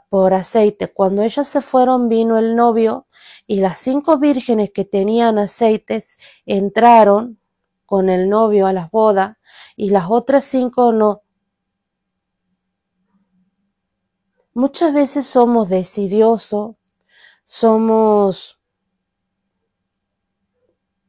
por 0.08 0.34
aceite. 0.34 0.88
Cuando 0.88 1.22
ellas 1.22 1.48
se 1.48 1.60
fueron 1.60 2.08
vino 2.08 2.38
el 2.38 2.56
novio 2.56 3.06
y 3.46 3.60
las 3.60 3.78
cinco 3.78 4.18
vírgenes 4.18 4.70
que 4.70 4.84
tenían 4.84 5.38
aceites 5.38 6.18
entraron 6.46 7.38
con 7.86 8.08
el 8.10 8.28
novio 8.28 8.66
a 8.66 8.72
las 8.72 8.90
bodas 8.90 9.36
y 9.76 9.90
las 9.90 10.06
otras 10.08 10.44
cinco 10.44 10.92
no. 10.92 11.22
Muchas 14.52 14.92
veces 14.92 15.24
somos 15.26 15.68
decidiosos, 15.68 16.74
somos 17.44 18.57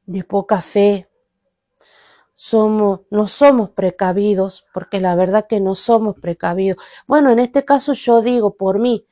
de 0.09 0.23
poca 0.23 0.61
fe, 0.61 1.07
somos, 2.33 3.01
no 3.11 3.27
somos 3.27 3.69
precavidos, 3.69 4.65
porque 4.73 4.99
la 4.99 5.13
verdad 5.15 5.45
que 5.47 5.59
no 5.59 5.75
somos 5.75 6.15
precavidos. 6.19 6.83
Bueno, 7.05 7.29
en 7.29 7.37
este 7.37 7.63
caso 7.63 7.93
yo 7.93 8.21
digo 8.21 8.55
por 8.55 8.79
mí, 8.79 9.05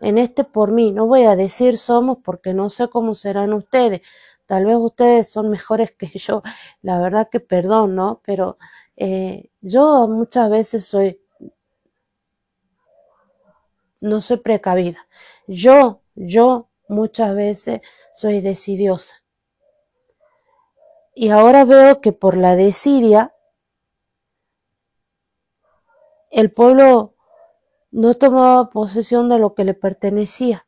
en 0.00 0.18
este 0.18 0.42
por 0.42 0.72
mí, 0.72 0.90
no 0.90 1.06
voy 1.06 1.24
a 1.24 1.36
decir 1.36 1.78
somos 1.78 2.18
porque 2.24 2.54
no 2.54 2.68
sé 2.70 2.88
cómo 2.88 3.14
serán 3.14 3.52
ustedes. 3.52 4.00
Tal 4.46 4.64
vez 4.66 4.76
ustedes 4.76 5.28
son 5.30 5.48
mejores 5.48 5.92
que 5.92 6.08
yo, 6.18 6.42
la 6.82 6.98
verdad 6.98 7.28
que 7.30 7.38
perdón, 7.38 7.94
¿no? 7.94 8.20
Pero 8.26 8.58
eh, 8.96 9.50
yo 9.60 10.08
muchas 10.08 10.50
veces 10.50 10.84
soy, 10.84 11.20
no 14.00 14.20
soy 14.20 14.38
precavida. 14.38 15.06
Yo, 15.46 16.00
yo 16.16 16.68
muchas 16.88 17.34
veces 17.36 17.80
soy 18.12 18.40
decidiosa. 18.40 19.23
Y 21.14 21.28
ahora 21.28 21.64
veo 21.64 22.00
que 22.00 22.12
por 22.12 22.36
la 22.36 22.56
desidia 22.56 23.32
el 26.32 26.50
pueblo 26.50 27.14
no 27.92 28.14
tomaba 28.14 28.70
posesión 28.70 29.28
de 29.28 29.38
lo 29.38 29.54
que 29.54 29.64
le 29.64 29.74
pertenecía. 29.74 30.66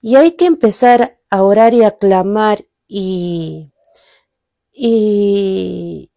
Y 0.00 0.16
hay 0.16 0.32
que 0.32 0.46
empezar 0.46 1.20
a 1.30 1.44
orar 1.44 1.72
y 1.72 1.84
a 1.84 1.96
clamar 1.96 2.66
y, 2.88 3.72
y, 4.72 6.10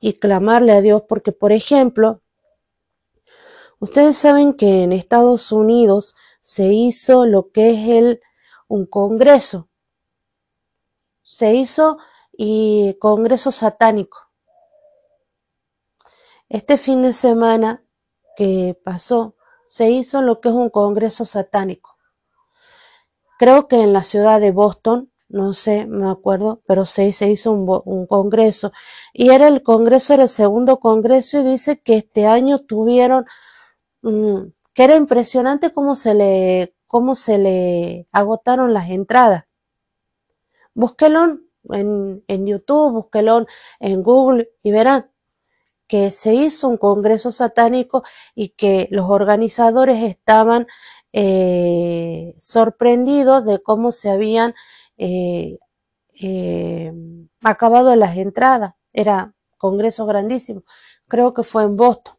y 0.00 0.12
clamarle 0.18 0.72
a 0.72 0.82
Dios 0.82 1.04
porque, 1.08 1.32
por 1.32 1.52
ejemplo, 1.52 2.20
ustedes 3.78 4.18
saben 4.18 4.52
que 4.52 4.82
en 4.82 4.92
Estados 4.92 5.50
Unidos 5.50 6.14
se 6.42 6.74
hizo 6.74 7.24
lo 7.24 7.50
que 7.50 7.70
es 7.70 7.88
el, 7.88 8.20
un 8.68 8.84
congreso 8.84 9.69
se 11.32 11.54
hizo 11.54 11.98
y 12.32 12.96
Congreso 13.00 13.52
Satánico. 13.52 14.18
este 16.48 16.76
fin 16.76 17.02
de 17.02 17.12
semana 17.12 17.84
que 18.36 18.76
pasó, 18.84 19.36
se 19.68 19.90
hizo 19.90 20.20
lo 20.22 20.40
que 20.40 20.48
es 20.48 20.54
un 20.54 20.68
congreso 20.70 21.24
satánico. 21.24 21.96
Creo 23.38 23.68
que 23.68 23.82
en 23.82 23.92
la 23.92 24.02
ciudad 24.02 24.40
de 24.40 24.50
Boston, 24.50 25.12
no 25.28 25.52
sé, 25.52 25.86
me 25.86 26.10
acuerdo, 26.10 26.60
pero 26.66 26.84
se, 26.84 27.06
hizo 27.06 27.52
un, 27.52 28.06
congreso. 28.06 28.72
Y 29.12 29.30
era 29.30 29.46
el 29.48 29.62
congreso, 29.62 30.14
era 30.14 30.24
el 30.24 30.28
segundo 30.28 30.80
congreso 30.80 31.38
y 31.38 31.44
dice 31.44 31.80
que 31.80 31.98
este 31.98 32.26
año 32.26 32.58
tuvieron, 32.60 33.26
mm, 34.02 34.48
que 34.74 34.84
era 34.84 34.96
impresionante 34.96 35.72
cómo 35.72 35.94
se 35.94 36.14
le, 36.14 36.74
cómo 36.88 37.14
se 37.14 37.38
le 37.38 38.08
agotaron 38.12 38.74
las 38.74 38.90
entradas. 38.90 39.44
Búsquelo 40.74 41.38
en, 41.70 42.24
en 42.26 42.46
YouTube, 42.46 42.92
búsquelo 42.92 43.46
en 43.80 44.02
Google 44.02 44.50
y 44.62 44.72
verán 44.72 45.10
que 45.90 46.12
se 46.12 46.34
hizo 46.34 46.68
un 46.68 46.76
congreso 46.76 47.32
satánico 47.32 48.04
y 48.36 48.50
que 48.50 48.86
los 48.92 49.10
organizadores 49.10 50.02
estaban 50.04 50.68
eh, 51.12 52.34
sorprendidos 52.38 53.44
de 53.44 53.60
cómo 53.60 53.90
se 53.90 54.08
habían 54.08 54.54
eh, 54.98 55.58
eh, 56.22 56.92
acabado 57.42 57.96
las 57.96 58.16
entradas. 58.16 58.74
Era 58.92 59.34
congreso 59.58 60.06
grandísimo. 60.06 60.62
Creo 61.08 61.34
que 61.34 61.42
fue 61.42 61.64
en 61.64 61.76
Boston. 61.76 62.14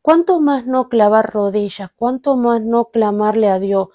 ¿Cuánto 0.00 0.38
más 0.40 0.64
no 0.66 0.88
clavar 0.88 1.32
rodillas? 1.32 1.90
¿Cuánto 1.96 2.36
más 2.36 2.62
no 2.62 2.90
clamarle 2.90 3.48
a 3.48 3.58
Dios? 3.58 3.88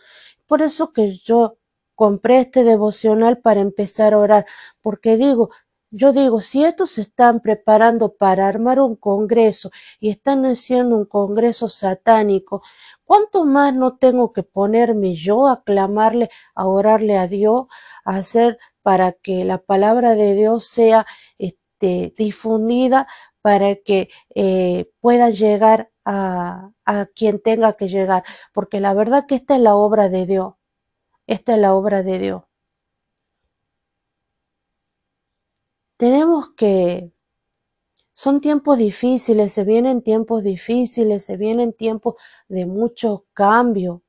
Por 0.51 0.61
eso 0.61 0.91
que 0.91 1.15
yo 1.15 1.59
compré 1.95 2.39
este 2.39 2.65
devocional 2.65 3.37
para 3.37 3.61
empezar 3.61 4.13
a 4.13 4.17
orar, 4.17 4.45
porque 4.81 5.15
digo, 5.15 5.49
yo 5.89 6.11
digo, 6.11 6.41
si 6.41 6.65
estos 6.65 6.91
se 6.91 7.03
están 7.03 7.39
preparando 7.39 8.15
para 8.15 8.49
armar 8.49 8.81
un 8.81 8.97
congreso 8.97 9.71
y 10.01 10.09
están 10.09 10.45
haciendo 10.45 10.97
un 10.97 11.05
congreso 11.05 11.69
satánico, 11.69 12.63
¿cuánto 13.05 13.45
más 13.45 13.73
no 13.73 13.95
tengo 13.95 14.33
que 14.33 14.43
ponerme 14.43 15.15
yo 15.15 15.47
a 15.47 15.63
clamarle, 15.63 16.29
a 16.53 16.67
orarle 16.67 17.17
a 17.17 17.27
Dios, 17.27 17.67
a 18.03 18.17
hacer 18.17 18.59
para 18.81 19.13
que 19.13 19.45
la 19.45 19.57
palabra 19.57 20.15
de 20.15 20.35
Dios 20.35 20.65
sea 20.65 21.05
este, 21.37 22.13
difundida, 22.17 23.07
para 23.41 23.75
que 23.75 24.09
eh, 24.35 24.91
pueda 25.01 25.29
llegar 25.29 25.91
a, 26.05 26.71
a 26.85 27.05
quien 27.07 27.41
tenga 27.41 27.73
que 27.73 27.87
llegar? 27.89 28.23
Porque 28.53 28.79
la 28.79 28.93
verdad 28.93 29.25
que 29.27 29.35
esta 29.35 29.55
es 29.55 29.61
la 29.61 29.75
obra 29.75 30.09
de 30.09 30.25
Dios. 30.25 30.53
Esta 31.27 31.55
es 31.55 31.59
la 31.61 31.73
obra 31.73 32.03
de 32.03 32.19
Dios. 32.19 32.43
tenemos 36.01 36.49
que... 36.57 37.11
Son 38.11 38.41
tiempos 38.41 38.79
difíciles, 38.79 39.53
se 39.53 39.63
vienen 39.63 40.01
tiempos 40.01 40.43
difíciles, 40.43 41.23
se 41.25 41.37
vienen 41.37 41.73
tiempos 41.73 42.15
de 42.49 42.65
mucho 42.65 43.27
cambio, 43.33 44.01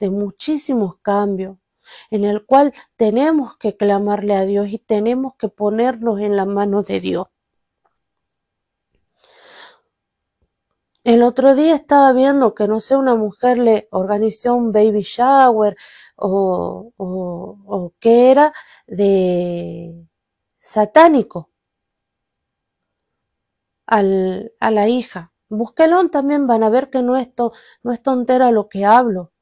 de 0.00 0.10
muchísimos 0.10 0.96
cambios, 1.02 1.56
en 2.10 2.24
el 2.24 2.44
cual 2.46 2.72
tenemos 2.96 3.56
que 3.58 3.76
clamarle 3.76 4.34
a 4.34 4.44
Dios 4.44 4.70
y 4.70 4.78
tenemos 4.80 5.34
que 5.36 5.48
ponernos 5.48 6.20
en 6.20 6.34
la 6.34 6.46
mano 6.46 6.82
de 6.82 6.98
Dios. 6.98 7.28
El 11.06 11.22
otro 11.22 11.54
día 11.54 11.74
estaba 11.76 12.12
viendo 12.12 12.54
que, 12.54 12.68
no 12.68 12.80
sé, 12.80 12.96
una 12.96 13.14
mujer 13.14 13.58
le 13.58 13.88
organizó 13.92 14.54
un 14.54 14.72
baby 14.72 15.02
shower 15.02 15.76
o, 16.16 16.92
o, 16.96 17.58
o 17.64 17.94
qué 18.00 18.30
era 18.32 18.52
de 18.88 20.06
satánico 20.60 21.50
al, 23.86 24.52
a 24.60 24.70
la 24.70 24.88
hija. 24.88 25.32
Búsquelo 25.48 26.08
también, 26.10 26.46
van 26.46 26.62
a 26.62 26.70
ver 26.70 26.90
que 26.90 27.02
no 27.02 27.16
es, 27.16 27.28
no 27.82 27.92
es 27.92 28.02
tontera 28.02 28.50
lo 28.50 28.68
que 28.68 28.84
hablo. 28.84 29.32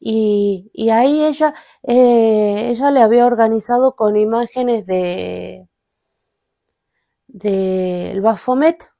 Y, 0.00 0.70
y 0.74 0.90
ahí 0.90 1.24
ella, 1.24 1.54
eh, 1.84 2.70
ella 2.70 2.90
le 2.92 3.02
había 3.02 3.26
organizado 3.26 3.96
con 3.96 4.16
imágenes 4.16 4.86
de 4.86 5.68
del 7.28 8.16
de 8.16 8.20
Bafomet. 8.20 8.90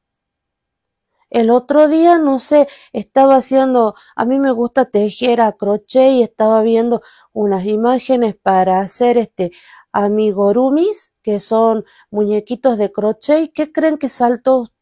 El 1.30 1.50
otro 1.50 1.88
día, 1.88 2.18
no 2.18 2.38
sé, 2.40 2.68
estaba 2.92 3.36
haciendo, 3.36 3.94
a 4.16 4.24
mí 4.24 4.38
me 4.40 4.50
gusta 4.52 4.86
tejer 4.86 5.40
a 5.40 5.52
crochet 5.52 6.12
y 6.12 6.22
estaba 6.22 6.62
viendo 6.62 7.02
unas 7.32 7.64
imágenes 7.66 8.36
para 8.36 8.80
hacer 8.80 9.16
este 9.18 9.52
amigurumis, 9.92 11.12
que 11.22 11.40
son 11.40 11.84
muñequitos 12.10 12.78
de 12.78 12.92
crochet. 12.92 13.52
¿Qué 13.52 13.72
creen 13.72 13.98
que 13.98 14.08
saltó? 14.08 14.72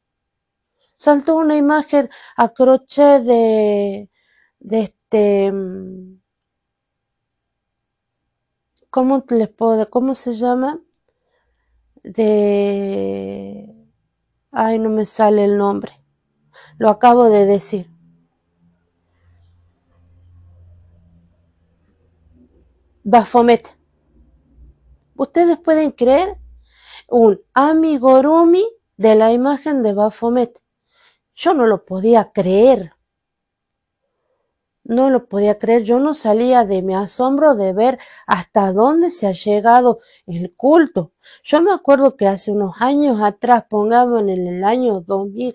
Saltó 0.98 1.36
una 1.36 1.56
imagen 1.56 2.10
a 2.36 2.50
crochet 2.50 3.22
de, 3.22 4.10
de 4.60 4.80
este, 4.80 5.50
mm, 5.52 6.20
¿cómo 8.90 9.24
les 9.30 9.48
puedo, 9.48 9.88
cómo 9.88 10.14
se 10.14 10.34
llama? 10.34 10.80
De, 12.02 13.72
ay, 14.52 14.78
no 14.78 14.90
me 14.90 15.04
sale 15.06 15.44
el 15.44 15.56
nombre. 15.56 15.97
Lo 16.78 16.90
acabo 16.90 17.28
de 17.28 17.44
decir. 17.44 17.90
Bafomet. 23.02 23.76
Ustedes 25.16 25.58
pueden 25.58 25.90
creer 25.90 26.38
un 27.08 27.40
amigurumi 27.54 28.64
de 28.96 29.14
la 29.14 29.32
imagen 29.32 29.82
de 29.82 29.94
Baphomet. 29.94 30.62
Yo 31.34 31.54
no 31.54 31.66
lo 31.66 31.84
podía 31.84 32.32
creer. 32.32 32.92
No 34.88 35.10
lo 35.10 35.28
podía 35.28 35.58
creer. 35.58 35.84
Yo 35.84 36.00
no 36.00 36.14
salía 36.14 36.64
de 36.64 36.82
mi 36.82 36.94
asombro 36.94 37.54
de 37.54 37.72
ver 37.74 37.98
hasta 38.26 38.72
dónde 38.72 39.10
se 39.10 39.26
ha 39.28 39.32
llegado 39.32 40.00
el 40.26 40.54
culto. 40.56 41.12
Yo 41.44 41.62
me 41.62 41.72
acuerdo 41.72 42.16
que 42.16 42.26
hace 42.26 42.50
unos 42.50 42.74
años 42.80 43.20
atrás, 43.22 43.66
pongamos 43.68 44.22
en 44.22 44.30
el 44.30 44.64
año 44.64 45.00
2000, 45.02 45.54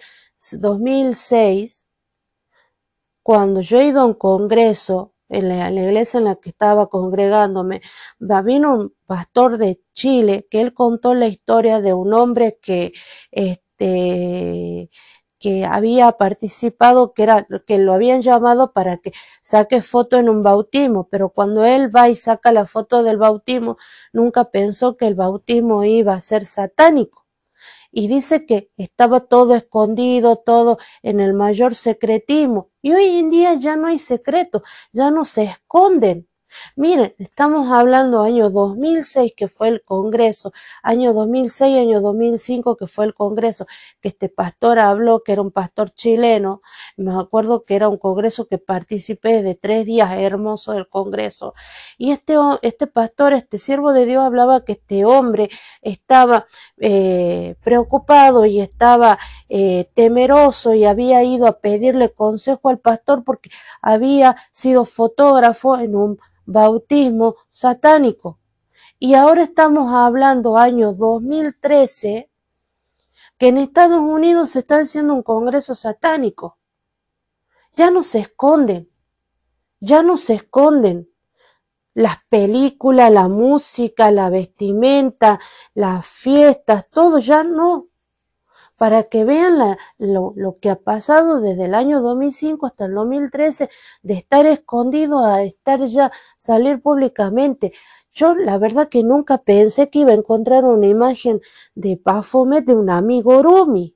2006, 0.59 1.85
cuando 3.23 3.61
yo 3.61 3.79
he 3.79 3.87
ido 3.87 4.01
a 4.01 4.05
un 4.05 4.13
congreso 4.13 5.13
en 5.29 5.49
la, 5.49 5.71
iglesia 5.71 6.19
en 6.19 6.25
la 6.25 6.35
que 6.35 6.49
estaba 6.49 6.89
congregándome, 6.89 7.81
vino 8.19 8.75
un 8.75 8.93
pastor 9.07 9.57
de 9.57 9.81
Chile 9.93 10.47
que 10.49 10.61
él 10.61 10.73
contó 10.73 11.13
la 11.15 11.27
historia 11.27 11.81
de 11.81 11.93
un 11.93 12.13
hombre 12.13 12.59
que, 12.61 12.93
este, 13.31 14.89
que 15.43 15.65
había 15.65 16.09
participado, 16.13 17.13
que 17.13 17.23
era, 17.23 17.45
que 17.67 17.77
lo 17.77 17.93
habían 17.93 18.21
llamado 18.21 18.71
para 18.71 18.95
que 18.97 19.11
saque 19.41 19.81
foto 19.81 20.17
en 20.17 20.29
un 20.29 20.41
bautismo, 20.41 21.09
pero 21.11 21.31
cuando 21.31 21.65
él 21.65 21.93
va 21.93 22.07
y 22.07 22.15
saca 22.15 22.53
la 22.53 22.65
foto 22.65 23.03
del 23.03 23.17
bautismo, 23.17 23.75
nunca 24.13 24.51
pensó 24.51 24.95
que 24.95 25.05
el 25.05 25.15
bautismo 25.15 25.83
iba 25.83 26.13
a 26.13 26.21
ser 26.21 26.45
satánico 26.45 27.25
y 27.91 28.07
dice 28.07 28.45
que 28.45 28.71
estaba 28.77 29.19
todo 29.27 29.53
escondido, 29.53 30.37
todo 30.37 30.77
en 31.01 31.19
el 31.19 31.33
mayor 31.33 31.75
secretismo. 31.75 32.71
Y 32.81 32.93
hoy 32.93 33.17
en 33.17 33.29
día 33.29 33.53
ya 33.55 33.75
no 33.75 33.87
hay 33.87 33.99
secreto, 33.99 34.63
ya 34.93 35.11
no 35.11 35.25
se 35.25 35.43
esconden. 35.43 36.29
Miren, 36.75 37.13
estamos 37.17 37.71
hablando 37.71 38.21
año 38.21 38.49
2006 38.49 39.33
que 39.35 39.47
fue 39.47 39.67
el 39.69 39.83
Congreso, 39.83 40.53
año 40.81 41.13
2006, 41.13 41.77
año 41.77 42.01
2005 42.01 42.77
que 42.77 42.87
fue 42.87 43.05
el 43.05 43.13
Congreso, 43.13 43.67
que 44.01 44.09
este 44.09 44.29
pastor 44.29 44.79
habló, 44.79 45.23
que 45.23 45.33
era 45.33 45.41
un 45.41 45.51
pastor 45.51 45.91
chileno, 45.91 46.61
me 46.97 47.13
acuerdo 47.13 47.63
que 47.63 47.75
era 47.75 47.89
un 47.89 47.97
Congreso 47.97 48.47
que 48.47 48.57
participé 48.57 49.43
de 49.43 49.55
tres 49.55 49.85
días 49.85 50.11
hermosos 50.13 50.75
del 50.75 50.87
Congreso, 50.87 51.53
y 51.97 52.11
este, 52.11 52.35
este 52.61 52.87
pastor, 52.87 53.33
este 53.33 53.57
siervo 53.57 53.93
de 53.93 54.05
Dios 54.05 54.23
hablaba 54.23 54.63
que 54.63 54.73
este 54.73 55.05
hombre 55.05 55.49
estaba 55.81 56.47
eh, 56.77 57.55
preocupado 57.63 58.45
y 58.45 58.59
estaba 58.59 59.19
eh, 59.49 59.89
temeroso 59.93 60.73
y 60.73 60.85
había 60.85 61.23
ido 61.23 61.47
a 61.47 61.59
pedirle 61.59 62.11
consejo 62.11 62.69
al 62.69 62.79
pastor 62.79 63.23
porque 63.23 63.49
había 63.81 64.35
sido 64.51 64.85
fotógrafo 64.85 65.77
en 65.77 65.95
un 65.95 66.19
bautismo 66.45 67.35
satánico. 67.49 68.39
Y 68.99 69.15
ahora 69.15 69.43
estamos 69.43 69.93
hablando 69.93 70.57
año 70.57 70.93
2013 70.93 72.29
que 73.37 73.47
en 73.47 73.57
Estados 73.57 73.99
Unidos 73.99 74.51
se 74.51 74.59
está 74.59 74.77
haciendo 74.77 75.13
un 75.13 75.23
congreso 75.23 75.75
satánico. 75.75 76.57
Ya 77.75 77.89
no 77.91 78.03
se 78.03 78.19
esconden, 78.19 78.89
ya 79.79 80.03
no 80.03 80.17
se 80.17 80.35
esconden 80.35 81.09
las 81.93 82.23
películas, 82.29 83.11
la 83.11 83.27
música, 83.27 84.11
la 84.11 84.29
vestimenta, 84.29 85.39
las 85.73 86.05
fiestas, 86.05 86.89
todo 86.89 87.19
ya 87.19 87.43
no. 87.43 87.87
Para 88.83 89.03
que 89.03 89.23
vean 89.23 89.77
lo, 89.97 90.57
que 90.59 90.69
ha 90.69 90.75
pasado 90.75 91.39
desde 91.39 91.65
el 91.65 91.73
año 91.73 92.01
2005 92.01 92.65
hasta 92.65 92.83
el 92.83 92.93
2013, 92.95 93.69
de 94.01 94.13
estar 94.13 94.45
escondido 94.45 95.23
a 95.25 95.41
estar 95.43 95.85
ya, 95.85 96.11
salir 96.35 96.81
públicamente. 96.81 97.71
Yo 98.11 98.35
la 98.35 98.57
verdad 98.57 98.89
que 98.89 99.01
nunca 99.03 99.37
pensé 99.37 99.89
que 99.89 99.99
iba 99.99 100.11
a 100.11 100.15
encontrar 100.15 100.65
una 100.65 100.87
imagen 100.87 101.39
de 101.75 101.97
Baphomet 102.03 102.65
de 102.65 102.75
un 102.75 102.89
amigo 102.89 103.41
Rumi. 103.41 103.95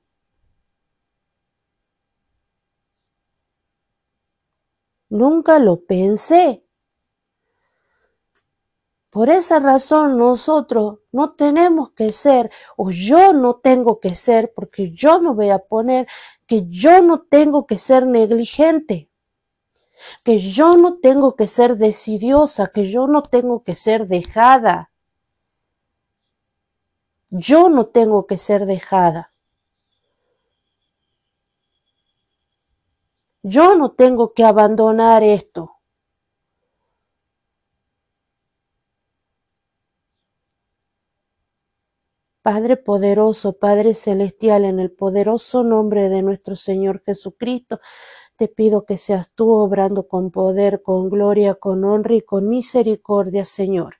Nunca 5.10 5.58
lo 5.58 5.84
pensé. 5.84 6.64
Por 9.10 9.30
esa 9.30 9.58
razón 9.58 10.18
nosotros 10.18 10.98
no 11.12 11.32
tenemos 11.32 11.92
que 11.92 12.12
ser, 12.12 12.50
o 12.76 12.90
yo 12.90 13.32
no 13.32 13.54
tengo 13.56 14.00
que 14.00 14.14
ser, 14.14 14.52
porque 14.54 14.90
yo 14.90 15.20
me 15.20 15.30
voy 15.30 15.48
a 15.48 15.58
poner 15.58 16.06
que 16.46 16.66
yo 16.68 17.02
no 17.02 17.22
tengo 17.22 17.66
que 17.66 17.78
ser 17.78 18.06
negligente, 18.06 19.08
que 20.24 20.38
yo 20.38 20.76
no 20.76 20.98
tengo 20.98 21.36
que 21.36 21.46
ser 21.46 21.78
decidiosa, 21.78 22.66
que 22.66 22.90
yo 22.90 23.06
no 23.06 23.22
tengo 23.22 23.62
que 23.64 23.74
ser 23.74 24.08
dejada. 24.08 24.90
Yo 27.30 27.68
no 27.68 27.86
tengo 27.86 28.26
que 28.26 28.36
ser 28.36 28.66
dejada. 28.66 29.32
Yo 33.42 33.74
no 33.74 33.92
tengo 33.92 34.34
que 34.34 34.44
abandonar 34.44 35.22
esto. 35.22 35.77
Padre 42.50 42.78
poderoso, 42.78 43.58
Padre 43.58 43.92
celestial, 43.92 44.64
en 44.64 44.80
el 44.80 44.90
poderoso 44.90 45.64
nombre 45.64 46.08
de 46.08 46.22
nuestro 46.22 46.56
Señor 46.56 47.02
Jesucristo, 47.04 47.78
te 48.36 48.48
pido 48.48 48.86
que 48.86 48.96
seas 48.96 49.30
tú 49.34 49.50
obrando 49.50 50.08
con 50.08 50.30
poder, 50.30 50.80
con 50.80 51.10
gloria, 51.10 51.56
con 51.56 51.84
honra 51.84 52.14
y 52.14 52.22
con 52.22 52.48
misericordia, 52.48 53.44
Señor. 53.44 53.96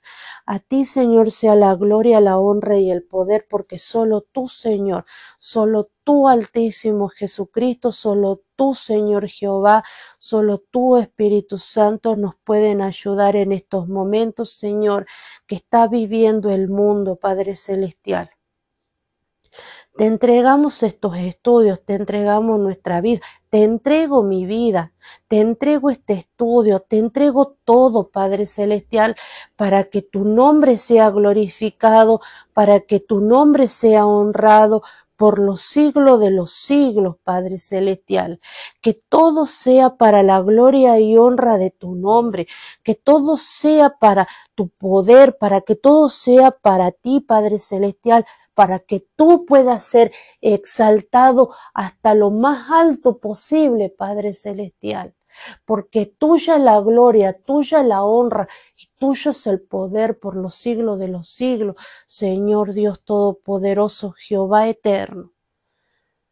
A 0.47 0.57
ti, 0.57 0.85
Señor, 0.85 1.29
sea 1.29 1.53
la 1.53 1.75
gloria, 1.75 2.19
la 2.21 2.39
honra 2.39 2.79
y 2.79 2.89
el 2.89 3.03
poder, 3.03 3.45
porque 3.47 3.77
solo 3.77 4.21
tú, 4.21 4.47
Señor, 4.47 5.05
solo 5.37 5.91
tú, 6.03 6.27
Altísimo 6.27 7.09
Jesucristo, 7.09 7.91
solo 7.91 8.41
tú, 8.55 8.73
Señor 8.73 9.27
Jehová, 9.27 9.83
solo 10.17 10.57
tú, 10.57 10.97
Espíritu 10.97 11.59
Santo, 11.59 12.15
nos 12.15 12.33
pueden 12.43 12.81
ayudar 12.81 13.35
en 13.35 13.51
estos 13.51 13.87
momentos, 13.87 14.53
Señor, 14.53 15.05
que 15.45 15.53
está 15.53 15.87
viviendo 15.87 16.49
el 16.49 16.67
mundo, 16.67 17.15
Padre 17.15 17.55
Celestial. 17.55 18.31
Te 19.97 20.05
entregamos 20.05 20.83
estos 20.83 21.17
estudios, 21.17 21.79
te 21.83 21.95
entregamos 21.95 22.59
nuestra 22.59 23.01
vida, 23.01 23.21
te 23.49 23.63
entrego 23.63 24.23
mi 24.23 24.45
vida, 24.45 24.93
te 25.27 25.41
entrego 25.41 25.89
este 25.89 26.13
estudio, 26.13 26.79
te 26.79 26.97
entrego 26.97 27.57
todo, 27.63 28.09
Padre 28.09 28.45
Celestial, 28.45 29.15
para 29.55 29.85
que 29.85 30.01
tu 30.01 30.23
nombre 30.23 30.77
sea 30.77 31.09
glorificado, 31.09 32.21
para 32.53 32.79
que 32.79 32.99
tu 32.99 33.19
nombre 33.19 33.67
sea 33.67 34.05
honrado, 34.05 34.83
por 35.19 35.37
los 35.37 35.59
siglos 35.59 36.17
de 36.21 36.31
los 36.31 36.53
siglos, 36.53 37.17
Padre 37.25 37.57
Celestial. 37.57 38.39
Que 38.79 38.93
todo 38.93 39.45
sea 39.45 39.97
para 39.97 40.23
la 40.23 40.39
gloria 40.41 40.97
y 40.97 41.17
honra 41.17 41.57
de 41.57 41.71
tu 41.71 41.93
nombre, 41.93 42.47
que 42.83 42.95
todo 42.95 43.35
sea 43.35 43.97
para 43.99 44.29
tu 44.55 44.69
poder, 44.69 45.37
para 45.37 45.59
que 45.59 45.75
todo 45.75 46.07
sea 46.07 46.51
para 46.51 46.91
ti, 46.93 47.19
Padre 47.19 47.59
Celestial, 47.59 48.25
para 48.59 48.79
que 48.79 49.07
tú 49.15 49.45
puedas 49.45 49.83
ser 49.83 50.11
exaltado 50.41 51.51
hasta 51.73 52.13
lo 52.13 52.29
más 52.29 52.69
alto 52.69 53.17
posible, 53.19 53.87
Padre 53.89 54.33
Celestial. 54.33 55.15
Porque 55.63 56.05
tuya 56.05 56.59
la 56.59 56.81
gloria, 56.81 57.31
tuya 57.31 57.83
la 57.83 58.03
honra 58.03 58.49
y 58.75 58.87
tuyo 58.97 59.31
es 59.31 59.47
el 59.47 59.61
poder 59.61 60.19
por 60.19 60.35
los 60.35 60.55
siglos 60.55 60.99
de 60.99 61.07
los 61.07 61.29
siglos, 61.29 61.77
Señor 62.05 62.73
Dios 62.73 63.01
Todopoderoso, 63.05 64.13
Jehová 64.17 64.67
eterno. 64.67 65.31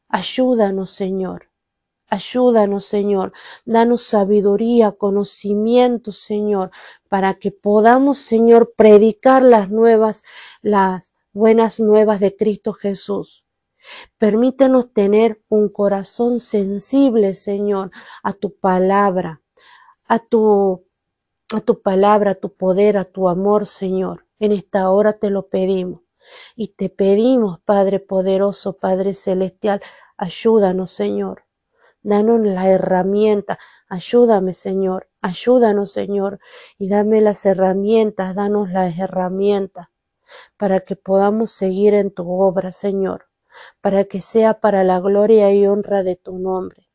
Ayúdanos, 0.10 0.90
Señor. 0.90 1.50
Ayúdanos, 2.10 2.84
Señor. 2.84 3.32
Danos 3.64 4.02
sabiduría, 4.04 4.92
conocimiento, 4.92 6.12
Señor, 6.12 6.72
para 7.08 7.36
que 7.36 7.52
podamos, 7.52 8.18
Señor, 8.18 8.74
predicar 8.76 9.44
las 9.44 9.70
nuevas, 9.70 10.24
las 10.62 11.14
buenas 11.38 11.80
nuevas 11.80 12.20
de 12.20 12.36
Cristo 12.36 12.74
Jesús. 12.74 13.46
Permítenos 14.18 14.92
tener 14.92 15.40
un 15.50 15.70
corazón 15.70 16.40
sensible, 16.40 17.36
Señor, 17.36 17.92
a 18.24 18.34
tu 18.34 18.58
palabra, 18.58 19.44
a 20.08 20.18
tu, 20.18 20.84
a 21.54 21.62
tu 21.62 21.82
palabra, 21.82 22.32
a 22.32 22.36
tu 22.36 22.54
poder, 22.56 22.98
a 22.98 23.06
tu 23.06 23.30
amor, 23.30 23.68
Señor. 23.68 24.26
En 24.40 24.52
esta 24.52 24.90
hora 24.90 25.14
te 25.14 25.30
lo 25.30 25.48
pedimos. 25.48 26.02
Y 26.56 26.70
te 26.70 26.90
pedimos, 26.90 27.60
Padre 27.60 28.00
poderoso, 28.00 28.74
Padre 28.74 29.14
celestial, 29.14 29.82
ayúdanos, 30.18 30.90
Señor. 30.90 31.44
Danos 32.02 32.42
la 32.42 32.68
herramienta, 32.68 33.60
ayúdame, 33.88 34.54
Señor, 34.54 35.08
ayúdanos, 35.22 35.92
Señor, 35.92 36.40
y 36.80 36.90
dame 36.90 37.22
las 37.22 37.46
herramientas, 37.46 38.34
danos 38.34 38.72
las 38.72 38.98
herramientas 38.98 39.88
para 40.58 40.82
que 40.82 40.96
podamos 40.96 41.52
seguir 41.52 41.94
en 41.94 42.12
tu 42.12 42.30
obra, 42.30 42.72
Señor, 42.72 43.28
para 43.82 44.06
que 44.06 44.22
sea 44.22 44.60
para 44.60 44.84
la 44.84 45.00
gloria 45.00 45.52
y 45.52 45.68
honra 45.68 46.04
de 46.04 46.16
tu 46.16 46.38
nombre, 46.38 46.90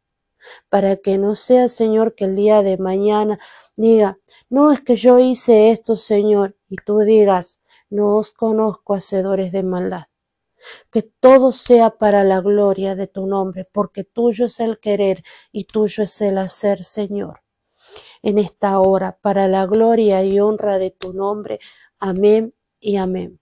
para 0.69 0.97
que 0.97 1.19
no 1.19 1.35
sea, 1.35 1.69
Señor, 1.69 2.15
que 2.15 2.25
el 2.25 2.37
día 2.37 2.63
de 2.63 2.79
mañana 2.79 3.39
diga, 3.77 4.19
no 4.49 4.73
es 4.73 4.81
que 4.81 4.97
yo 4.97 5.19
hice 5.19 5.71
esto, 5.71 5.97
Señor, 5.97 6.57
y 6.69 6.77
tú 6.77 6.99
digas, 7.01 7.61
no 7.91 8.17
os 8.17 8.33
conozco 8.33 8.95
hacedores 8.95 9.53
de 9.53 9.63
maldad. 9.63 10.05
Que 10.91 11.03
todo 11.03 11.51
sea 11.51 11.91
para 11.91 12.23
la 12.23 12.41
gloria 12.41 12.95
de 12.95 13.09
tu 13.09 13.27
nombre, 13.27 13.67
porque 13.73 14.05
tuyo 14.05 14.47
es 14.47 14.61
el 14.61 14.79
querer 14.79 15.25
y 15.51 15.65
tuyo 15.65 16.05
es 16.05 16.21
el 16.21 16.39
hacer, 16.39 16.85
Señor. 16.85 17.43
En 18.23 18.39
esta 18.39 18.79
hora, 18.79 19.19
para 19.21 19.49
la 19.49 19.67
gloria 19.67 20.23
y 20.23 20.39
honra 20.39 20.79
de 20.79 20.93
tu 20.93 21.13
nombre. 21.13 21.59
Amén 21.99 22.55
y 22.83 22.97
amén. 22.97 23.42